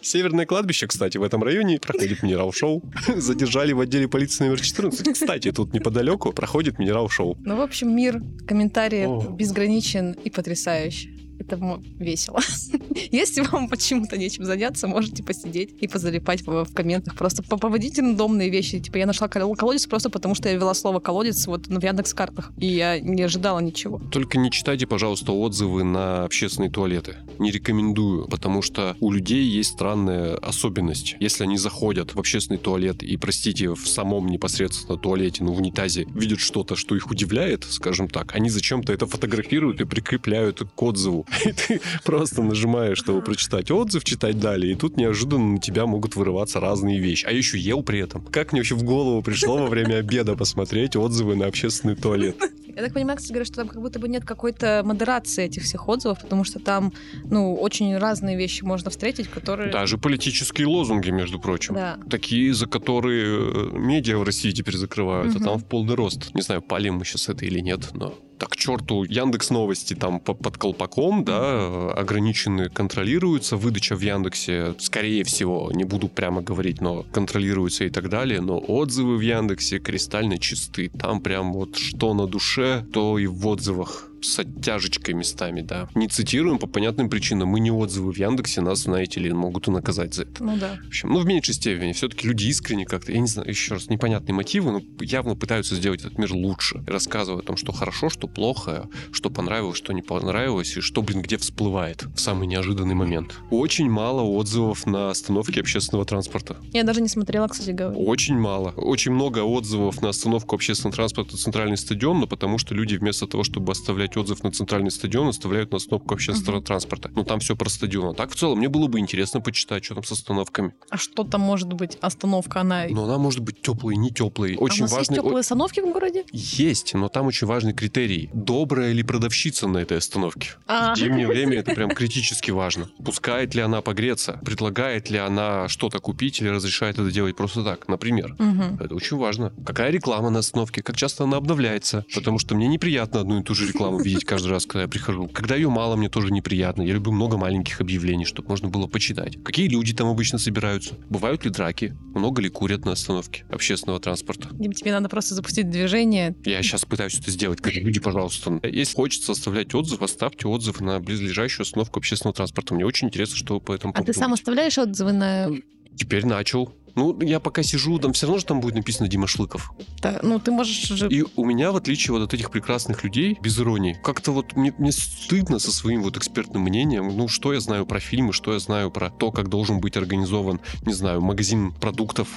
Северное 0.00 0.46
кладбище, 0.46 0.86
кстати, 0.86 1.18
в 1.18 1.22
этом 1.24 1.42
районе 1.42 1.80
проходит 1.80 2.22
минерал-шоу. 2.22 2.80
Задержали 3.16 3.72
в 3.72 3.80
отделе 3.80 4.06
полиции 4.06 4.44
номер 4.44 4.60
14. 4.60 5.12
Кстати, 5.12 5.50
тут 5.50 5.74
неподалеку 5.74 6.32
проходит 6.32 6.78
минерал-шоу. 6.78 7.36
Ну, 7.44 7.56
в 7.56 7.60
общем, 7.60 7.94
мир 7.94 8.22
комментариев 8.46 9.32
безграничен 9.32 10.12
и 10.12 10.30
потрясающий 10.30 11.25
это 11.38 11.58
весело. 11.98 12.40
Если 13.12 13.42
вам 13.42 13.68
почему-то 13.68 14.16
нечем 14.16 14.44
заняться, 14.44 14.88
можете 14.88 15.22
посидеть 15.22 15.74
и 15.80 15.88
позалипать 15.88 16.46
в, 16.46 16.64
в 16.64 16.74
комментах. 16.74 17.14
Просто 17.14 17.42
поводите 17.42 18.02
рандомные 18.02 18.50
вещи. 18.50 18.80
Типа 18.80 18.98
я 18.98 19.06
нашла 19.06 19.28
колодец 19.28 19.86
просто 19.86 20.10
потому, 20.10 20.34
что 20.34 20.48
я 20.48 20.54
ввела 20.54 20.74
слово 20.74 21.00
колодец 21.00 21.46
вот 21.46 21.66
в 21.66 21.82
Яндекс 21.82 22.14
картах, 22.14 22.52
и 22.58 22.66
я 22.66 23.00
не 23.00 23.22
ожидала 23.22 23.60
ничего. 23.60 24.00
Только 24.10 24.38
не 24.38 24.50
читайте, 24.50 24.86
пожалуйста, 24.86 25.32
отзывы 25.32 25.84
на 25.84 26.24
общественные 26.24 26.70
туалеты. 26.70 27.16
Не 27.38 27.50
рекомендую, 27.50 28.26
потому 28.28 28.62
что 28.62 28.96
у 29.00 29.10
людей 29.10 29.44
есть 29.44 29.72
странная 29.72 30.36
особенность. 30.36 31.16
Если 31.20 31.44
они 31.44 31.56
заходят 31.56 32.14
в 32.14 32.18
общественный 32.18 32.58
туалет 32.58 33.02
и, 33.02 33.16
простите, 33.16 33.74
в 33.74 33.86
самом 33.86 34.28
непосредственно 34.28 34.98
туалете, 34.98 35.44
ну, 35.44 35.52
в 35.52 35.58
унитазе, 35.58 36.06
видят 36.14 36.40
что-то, 36.40 36.76
что 36.76 36.96
их 36.96 37.10
удивляет, 37.10 37.64
скажем 37.68 38.08
так, 38.08 38.34
они 38.34 38.50
зачем-то 38.50 38.92
это 38.92 39.06
фотографируют 39.06 39.80
и 39.80 39.84
прикрепляют 39.84 40.62
к 40.74 40.82
отзыву. 40.82 41.26
И 41.44 41.52
ты 41.52 41.80
просто 42.04 42.42
нажимаешь, 42.42 42.98
чтобы 42.98 43.22
прочитать 43.22 43.70
отзыв, 43.70 44.04
читать 44.04 44.38
далее, 44.38 44.72
и 44.72 44.74
тут 44.74 44.96
неожиданно 44.96 45.52
на 45.52 45.58
тебя 45.58 45.86
могут 45.86 46.16
вырываться 46.16 46.60
разные 46.60 46.98
вещи. 46.98 47.24
А 47.26 47.30
еще 47.30 47.58
ел 47.58 47.82
при 47.82 48.00
этом. 48.00 48.22
Как 48.24 48.52
мне 48.52 48.60
вообще 48.60 48.74
в 48.74 48.82
голову 48.82 49.22
пришло 49.22 49.58
во 49.58 49.66
время 49.66 49.96
обеда 49.96 50.36
посмотреть 50.36 50.96
отзывы 50.96 51.36
на 51.36 51.46
общественный 51.46 51.94
туалет? 51.94 52.36
Я 52.76 52.82
так 52.82 52.92
понимаю, 52.92 53.16
кстати 53.16 53.32
говоря, 53.32 53.46
что 53.46 53.56
там 53.56 53.68
как 53.68 53.80
будто 53.80 53.98
бы 53.98 54.06
нет 54.06 54.26
какой-то 54.26 54.82
модерации 54.84 55.44
этих 55.44 55.62
всех 55.62 55.88
отзывов, 55.88 56.20
потому 56.20 56.44
что 56.44 56.58
там, 56.58 56.92
ну, 57.24 57.54
очень 57.54 57.96
разные 57.96 58.36
вещи 58.36 58.64
можно 58.64 58.90
встретить, 58.90 59.28
которые... 59.28 59.72
Даже 59.72 59.96
политические 59.96 60.66
лозунги, 60.66 61.08
между 61.08 61.40
прочим. 61.40 61.74
Да. 61.74 61.98
Такие, 62.10 62.52
за 62.52 62.66
которые 62.66 63.38
э, 63.38 63.78
медиа 63.78 64.18
в 64.18 64.24
России 64.24 64.50
теперь 64.50 64.76
закрывают, 64.76 65.34
угу. 65.34 65.42
а 65.42 65.44
там 65.44 65.58
в 65.58 65.64
полный 65.64 65.94
рост. 65.94 66.34
Не 66.34 66.42
знаю, 66.42 66.60
палим 66.60 66.96
мы 66.96 67.06
сейчас 67.06 67.30
это 67.30 67.46
или 67.46 67.60
нет, 67.60 67.88
но 67.94 68.14
так 68.38 68.56
черту, 68.56 69.04
Яндекс 69.04 69.50
Новости 69.50 69.94
там 69.94 70.20
под 70.20 70.56
колпаком, 70.56 71.24
да, 71.24 71.92
ограничены, 71.92 72.68
контролируются, 72.68 73.56
выдача 73.56 73.96
в 73.96 74.00
Яндексе, 74.00 74.74
скорее 74.78 75.24
всего, 75.24 75.70
не 75.72 75.84
буду 75.84 76.08
прямо 76.08 76.42
говорить, 76.42 76.80
но 76.80 77.04
контролируется 77.12 77.84
и 77.84 77.90
так 77.90 78.08
далее, 78.08 78.40
но 78.40 78.58
отзывы 78.58 79.16
в 79.16 79.20
Яндексе 79.20 79.78
кристально 79.78 80.38
чисты, 80.38 80.90
там 80.90 81.20
прям 81.20 81.52
вот 81.52 81.76
что 81.76 82.14
на 82.14 82.26
душе, 82.26 82.86
то 82.92 83.18
и 83.18 83.26
в 83.26 83.46
отзывах 83.46 84.08
с 84.26 84.38
оттяжечкой 84.38 85.14
местами, 85.14 85.62
да. 85.62 85.88
Не 85.94 86.08
цитируем 86.08 86.58
по 86.58 86.66
понятным 86.66 87.08
причинам. 87.08 87.48
Мы 87.48 87.60
не 87.60 87.70
отзывы 87.70 88.12
в 88.12 88.16
Яндексе, 88.16 88.60
нас, 88.60 88.80
знаете 88.80 89.20
ли, 89.20 89.32
могут 89.32 89.68
и 89.68 89.70
наказать 89.70 90.14
за 90.14 90.22
это. 90.22 90.42
Ну 90.42 90.56
да. 90.56 90.78
В 90.84 90.88
общем, 90.88 91.10
ну 91.10 91.20
в 91.20 91.26
меньшей 91.26 91.54
степени. 91.54 91.92
Все-таки 91.92 92.26
люди 92.26 92.46
искренне 92.46 92.84
как-то, 92.84 93.12
я 93.12 93.20
не 93.20 93.28
знаю, 93.28 93.48
еще 93.48 93.74
раз, 93.74 93.88
непонятные 93.88 94.34
мотивы, 94.34 94.72
но 94.72 94.82
явно 95.00 95.36
пытаются 95.36 95.74
сделать 95.74 96.00
этот 96.00 96.18
мир 96.18 96.32
лучше. 96.32 96.82
Рассказывая 96.86 97.40
о 97.40 97.44
том, 97.44 97.56
что 97.56 97.72
хорошо, 97.72 98.08
что 98.08 98.26
плохо, 98.28 98.88
что 99.12 99.30
понравилось, 99.30 99.78
что 99.78 99.92
не 99.92 100.02
понравилось, 100.02 100.76
и 100.76 100.80
что, 100.80 101.02
блин, 101.02 101.22
где 101.22 101.36
всплывает 101.36 102.04
в 102.14 102.18
самый 102.18 102.46
неожиданный 102.46 102.94
момент. 102.94 103.38
Очень 103.50 103.90
мало 103.90 104.22
отзывов 104.22 104.86
на 104.86 105.10
остановке 105.10 105.60
общественного 105.60 106.04
транспорта. 106.04 106.56
Я 106.72 106.82
даже 106.82 107.00
не 107.00 107.08
смотрела, 107.08 107.48
кстати 107.48 107.70
говоря. 107.70 107.96
Очень 107.96 108.38
мало. 108.38 108.70
Очень 108.76 109.12
много 109.12 109.40
отзывов 109.40 110.02
на 110.02 110.08
остановку 110.08 110.54
общественного 110.54 110.94
транспорта 110.94 111.36
«Центральный 111.36 111.76
стадион», 111.76 112.20
но 112.20 112.26
потому 112.26 112.58
что 112.58 112.74
люди 112.74 112.96
вместо 112.96 113.26
того, 113.26 113.44
чтобы 113.44 113.72
оставлять 113.72 114.15
оставить 114.16 114.26
отзыв 114.26 114.42
на 114.44 114.50
центральный 114.52 114.90
стадион, 114.90 115.28
оставляют 115.28 115.70
на 115.70 115.76
остановку 115.76 116.14
общественного 116.14 116.56
Мгм. 116.58 116.64
транспорта. 116.66 117.10
Ну, 117.14 117.24
там 117.24 117.40
все 117.40 117.54
про 117.56 117.68
стадион. 117.68 118.10
А 118.10 118.14
так, 118.14 118.30
в 118.30 118.36
целом, 118.36 118.58
мне 118.58 118.68
было 118.68 118.86
бы 118.88 118.98
интересно 118.98 119.40
почитать, 119.40 119.84
что 119.84 119.94
там 119.94 120.04
с 120.04 120.12
остановками. 120.12 120.72
А 120.90 120.96
что 120.96 121.24
там 121.24 121.40
может 121.40 121.72
быть 121.72 121.98
остановка? 122.00 122.60
Она... 122.60 122.86
Но 122.90 123.04
она 123.04 123.18
может 123.18 123.40
быть 123.40 123.60
теплой, 123.62 123.96
не 123.96 124.10
теплой. 124.10 124.54
А 124.56 124.60
у 124.60 124.64
Очень 124.64 124.82
нас 124.82 124.90
есть 124.92 124.96
важный... 125.10 125.18
о- 125.18 125.22
теплые 125.22 125.40
остановки 125.40 125.80
в 125.80 125.92
городе? 125.92 126.24
Есть, 126.32 126.94
но 126.94 127.08
там 127.08 127.26
очень 127.26 127.46
важный 127.46 127.72
критерий. 127.74 128.30
Добрая 128.32 128.92
ли 128.92 129.02
продавщица 129.02 129.68
на 129.68 129.78
этой 129.78 129.98
остановке? 129.98 130.50
А. 130.66 130.94
В 130.94 130.98
зимнее 130.98 131.26
время 131.26 131.58
это 131.58 131.74
прям 131.74 131.90
критически 131.90 132.50
важно. 132.50 132.88
Пускает 133.04 133.54
ли 133.54 133.60
она 133.62 133.80
погреться? 133.82 134.40
Предлагает 134.44 135.10
ли 135.10 135.18
она 135.18 135.68
что-то 135.68 135.98
купить 136.00 136.40
или 136.40 136.48
разрешает 136.48 136.98
это 136.98 137.10
делать 137.10 137.36
просто 137.36 137.62
так? 137.64 137.88
Например. 137.88 138.34
Мгм. 138.38 138.78
Это 138.80 138.94
очень 138.94 139.16
важно. 139.16 139.52
Какая 139.64 139.90
реклама 139.90 140.30
на 140.30 140.38
остановке? 140.40 140.82
Как 140.82 140.96
часто 140.96 141.24
она 141.24 141.36
обновляется? 141.36 142.04
Потому 142.14 142.38
что 142.38 142.54
мне 142.54 142.66
неприятно 142.68 143.20
одну 143.20 143.40
и 143.40 143.42
ту 143.42 143.54
же 143.54 143.66
рекламу 143.68 143.98
видеть 144.06 144.24
каждый 144.24 144.50
раз, 144.50 144.66
когда 144.66 144.82
я 144.82 144.88
прихожу. 144.88 145.28
Когда 145.28 145.56
ее 145.56 145.68
мало, 145.68 145.96
мне 145.96 146.08
тоже 146.08 146.32
неприятно. 146.32 146.82
Я 146.82 146.94
люблю 146.94 147.12
много 147.12 147.36
маленьких 147.36 147.80
объявлений, 147.80 148.24
чтобы 148.24 148.48
можно 148.48 148.68
было 148.68 148.86
почитать. 148.86 149.42
Какие 149.42 149.68
люди 149.68 149.92
там 149.92 150.08
обычно 150.08 150.38
собираются? 150.38 150.94
Бывают 151.10 151.44
ли 151.44 151.50
драки? 151.50 151.96
Много 152.14 152.40
ли 152.40 152.48
курят 152.48 152.84
на 152.84 152.92
остановке 152.92 153.44
общественного 153.50 154.00
транспорта? 154.00 154.48
Дим, 154.52 154.72
тебе 154.72 154.92
надо 154.92 155.08
просто 155.08 155.34
запустить 155.34 155.68
движение. 155.68 156.34
Я 156.44 156.62
сейчас 156.62 156.84
пытаюсь 156.84 157.18
это 157.18 157.30
сделать. 157.30 157.60
Как 157.60 157.74
люди, 157.74 158.00
пожалуйста, 158.00 158.60
если 158.62 158.94
хочется 158.94 159.32
оставлять 159.32 159.74
отзыв, 159.74 160.02
оставьте 160.02 160.48
отзыв 160.48 160.80
на 160.80 161.00
близлежащую 161.00 161.64
остановку 161.64 161.98
общественного 161.98 162.34
транспорта. 162.34 162.74
Мне 162.74 162.86
очень 162.86 163.08
интересно, 163.08 163.36
что 163.36 163.54
вы 163.54 163.60
по 163.60 163.72
этому 163.72 163.92
А 163.96 164.02
ты 164.02 164.12
сам 164.12 164.32
оставляешь 164.32 164.78
отзывы 164.78 165.12
на... 165.12 165.50
Теперь 165.96 166.26
начал. 166.26 166.72
Ну, 166.96 167.18
я 167.20 167.40
пока 167.40 167.62
сижу, 167.62 167.98
там 167.98 168.14
все 168.14 168.26
равно 168.26 168.40
же 168.40 168.46
там 168.46 168.60
будет 168.60 168.74
написано 168.74 169.06
Дима 169.06 169.26
Шлыков. 169.26 169.70
Да, 170.00 170.18
Ну, 170.22 170.40
ты 170.40 170.50
можешь 170.50 170.88
же... 170.88 171.08
И 171.08 171.22
у 171.36 171.44
меня, 171.44 171.70
в 171.70 171.76
отличие 171.76 172.12
вот 172.12 172.22
от 172.22 172.32
этих 172.32 172.50
прекрасных 172.50 173.04
людей, 173.04 173.38
без 173.40 173.58
иронии, 173.60 173.98
как-то 174.02 174.32
вот 174.32 174.56
мне, 174.56 174.74
мне 174.78 174.92
стыдно 174.92 175.58
со 175.58 175.70
своим 175.70 176.02
вот 176.02 176.16
экспертным 176.16 176.62
мнением. 176.62 177.14
Ну, 177.14 177.28
что 177.28 177.52
я 177.52 177.60
знаю 177.60 177.84
про 177.84 178.00
фильмы, 178.00 178.32
что 178.32 178.54
я 178.54 178.58
знаю 178.58 178.90
про 178.90 179.10
то, 179.10 179.30
как 179.30 179.48
должен 179.48 179.78
быть 179.78 179.96
организован, 179.96 180.60
не 180.86 180.94
знаю, 180.94 181.20
магазин 181.20 181.72
продуктов. 181.72 182.28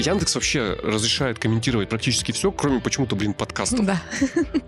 Яндекс 0.00 0.34
вообще 0.34 0.76
разрешает 0.82 1.38
комментировать 1.38 1.88
практически 1.88 2.32
все, 2.32 2.50
кроме 2.52 2.80
почему-то, 2.80 3.16
блин, 3.16 3.34
подкастов. 3.34 3.84
Да. 3.84 4.02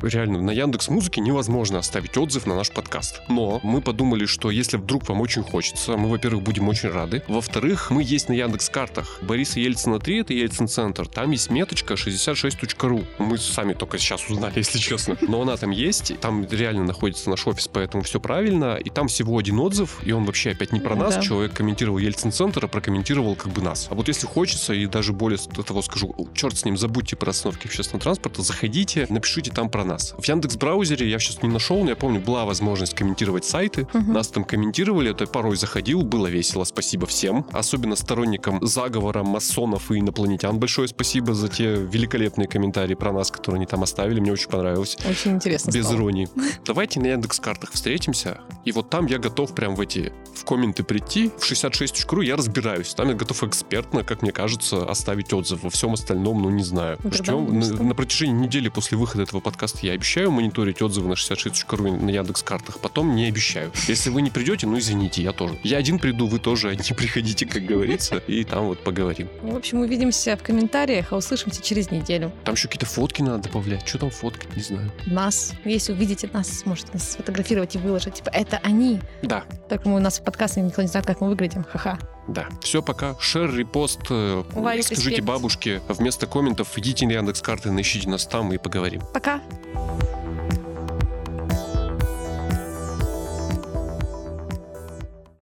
Реально, 0.03 0.41
на 0.41 0.51
Яндекс 0.51 0.89
Музыке 0.89 1.21
невозможно 1.21 1.79
оставить 1.79 2.17
отзыв 2.17 2.47
на 2.47 2.57
наш 2.57 2.71
подкаст. 2.71 3.21
Но 3.29 3.61
мы 3.63 3.81
подумали, 3.81 4.27
что 4.27 4.51
если 4.51 4.77
вдруг 4.77 5.09
вам 5.09 5.21
очень 5.21 5.43
хочется, 5.43 5.97
мы, 5.97 6.09
во-первых, 6.09 6.43
будем 6.43 6.69
очень 6.69 6.91
рады. 6.91 7.23
Во-вторых, 7.29 7.91
мы 7.91 8.03
есть 8.03 8.29
на 8.29 8.33
Яндекс 8.33 8.69
Картах. 8.69 9.19
Бориса 9.23 9.61
Ельцина 9.61 9.99
3, 9.99 10.21
это 10.21 10.33
Ельцин 10.35 10.69
Центр. 10.69 11.07
Там 11.07 11.31
есть 11.31 11.51
меточка 11.51 11.95
66.ru. 11.95 13.07
Мы 13.19 13.39
сами 13.39 13.75
только 13.75 13.99
сейчас 13.99 14.29
узнали, 14.29 14.53
если 14.57 14.79
честно. 14.79 15.17
Но 15.21 15.43
она 15.43 15.57
там 15.57 15.71
есть. 15.71 16.19
Там 16.21 16.47
реально 16.51 16.85
находится 16.85 17.31
наш 17.31 17.47
офис, 17.47 17.69
поэтому 17.69 18.03
все 18.03 18.21
правильно. 18.21 18.77
И 18.77 18.91
там 18.91 19.09
всего 19.09 19.39
один 19.39 19.59
отзыв, 19.61 19.99
и 20.03 20.13
он 20.13 20.25
вообще 20.25 20.51
опять 20.51 20.73
не 20.73 20.81
про 20.81 20.95
нас. 20.95 21.17
Да. 21.17 21.23
Человек 21.23 21.53
комментировал 21.53 21.99
Ельцин 21.99 22.33
Центр, 22.33 22.65
а 22.65 22.69
прокомментировал 22.69 23.35
как 23.37 23.53
бы 23.53 23.63
нас. 23.63 23.89
А 23.91 23.95
вот 23.95 24.09
если 24.09 24.27
хочется, 24.27 24.75
и 24.75 24.87
даже 24.87 25.13
более 25.21 25.39
того 25.39 25.83
скажу, 25.83 26.15
черт 26.35 26.57
с 26.57 26.65
ним, 26.65 26.79
забудьте 26.79 27.15
про 27.15 27.31
остановки 27.31 27.67
общественного 27.67 28.03
транспорта, 28.03 28.41
заходите, 28.41 29.07
напишите 29.11 29.51
там 29.51 29.69
про 29.69 29.85
нас. 29.85 30.15
В 30.19 30.27
Яндекс 30.27 30.57
браузере 30.57 31.09
я 31.09 31.19
сейчас 31.19 31.43
не 31.43 31.51
нашел, 31.51 31.83
но 31.85 31.91
я 31.91 31.97
помню, 31.97 32.21
была 32.21 32.47
возможность 32.47 32.95
комментировать 32.95 33.45
сайты. 33.45 33.87
Мгм. 33.93 34.15
Нас 34.15 34.29
там 34.29 34.45
комментировали, 34.45 35.11
это 35.11 35.27
порой 35.27 35.57
заходил, 35.57 36.03
было 36.03 36.27
весело, 36.27 36.65
спасибо 36.65 37.07
всем. 37.07 37.45
Особенно 37.53 37.97
сторонникам 37.97 38.67
заговора, 38.67 39.23
масонов 39.23 39.91
и 39.91 39.99
инопланетян 39.99 40.59
большое 40.59 40.89
спасибо 40.89 41.35
за 41.35 41.49
те 41.49 41.75
великолепные 41.75 42.49
комментарии 42.49 42.95
про 42.95 43.13
нас, 43.13 43.31
которые 43.31 43.59
они 43.59 43.67
там 43.67 43.83
оставили, 43.83 44.21
мне 44.21 44.33
очень 44.33 44.49
понравилось. 44.49 44.97
Очень 45.09 45.33
интересно 45.33 45.71
Без 45.71 45.85
стало. 45.85 45.99
иронии. 45.99 46.29
Давайте 46.65 46.99
на 46.99 47.09
Яндекс 47.09 47.41
картах 47.41 47.73
встретимся, 47.73 48.41
и 48.65 48.73
вот 48.73 48.89
там 48.89 49.05
я 49.05 49.19
готов 49.19 49.55
прям 49.55 49.75
в 49.75 49.83
эти 49.83 50.15
в 50.35 50.45
комменты 50.47 50.83
прийти, 50.83 51.31
в 51.39 51.43
66.ru 51.43 52.25
я 52.25 52.37
разбираюсь. 52.37 52.95
Там 52.95 53.09
я 53.09 53.15
готов 53.15 53.45
экспертно, 53.45 54.03
как 54.03 54.23
мне 54.23 54.33
кажется, 54.33 54.85
оставить 54.85 55.10
отзыв. 55.33 55.63
Во 55.63 55.71
всем 55.71 55.93
остальном, 55.95 56.43
ну, 56.43 56.51
не 56.51 56.63
знаю. 56.63 56.99
Ну, 57.03 57.11
тогда 57.11 57.33
Ждем. 57.33 57.59
На, 57.59 57.83
на 57.85 57.95
протяжении 57.95 58.35
недели 58.35 58.69
после 58.69 58.97
выхода 58.99 59.23
этого 59.23 59.41
подкаста 59.41 59.79
я 59.83 59.93
обещаю 59.93 60.31
мониторить 60.31 60.83
отзывы 60.83 61.09
на 61.09 61.13
66.ru 61.15 61.89
и 61.89 62.05
на 62.05 62.11
Яндекс 62.11 62.43
картах. 62.43 62.79
Потом 62.81 63.15
не 63.15 63.27
обещаю. 63.27 63.73
Если 63.89 64.11
вы 64.11 64.23
не 64.23 64.31
придете, 64.31 64.67
ну, 64.67 64.79
извините, 64.79 65.23
я 65.23 65.33
тоже. 65.33 65.59
Я 65.63 65.79
один 65.79 65.99
приду, 65.99 66.27
вы 66.27 66.39
тоже 66.39 66.69
один 66.69 66.97
приходите, 66.97 67.47
как 67.47 67.65
говорится, 67.65 68.17
и 68.17 68.45
там 68.45 68.67
вот 68.67 68.83
поговорим. 68.85 69.29
В 69.43 69.57
общем, 69.57 69.81
увидимся 69.81 70.37
в 70.37 70.43
комментариях, 70.43 71.13
а 71.13 71.17
услышимся 71.17 71.63
через 71.63 71.91
неделю. 71.91 72.33
Там 72.45 72.55
еще 72.55 72.69
какие-то 72.69 72.87
фотки 72.87 73.23
надо 73.23 73.49
добавлять. 73.49 73.87
Что 73.87 73.99
там 73.99 74.11
фотки? 74.11 74.47
Не 74.57 74.63
знаю. 74.63 74.93
Нас, 75.07 75.53
если 75.65 75.93
увидите 75.93 76.29
нас, 76.33 76.49
сможете 76.49 76.91
нас 76.93 77.13
сфотографировать 77.13 77.75
и 77.75 77.79
выложить. 77.79 78.15
Типа, 78.15 78.31
это 78.31 78.59
они. 78.63 79.01
Да, 79.23 79.45
Так 79.69 79.85
мы 79.87 79.97
у 79.97 80.01
нас 80.01 80.19
в 80.21 80.25
подкасте 80.25 80.61
никто 80.61 80.83
не 80.83 80.89
знает, 80.89 81.07
как 81.07 81.21
мы 81.21 81.29
выглядим. 81.29 81.65
Ха-ха. 81.65 81.99
Да. 82.31 82.47
Все, 82.61 82.81
пока. 82.81 83.17
Шер, 83.19 83.53
репост. 83.55 84.01
э, 84.09 84.45
Лайк, 84.55 84.85
Скажите 84.85 85.09
респект. 85.11 85.27
бабушке, 85.27 85.83
вместо 85.89 86.27
комментов 86.29 86.79
идите 86.79 87.05
на 87.07 87.13
Яндекс 87.13 87.43
карты, 87.43 87.73
наищите 87.73 88.09
нас 88.09 88.25
там 88.25 88.53
и 88.53 88.59
поговорим. 88.59 89.03
Пока. 89.13 89.41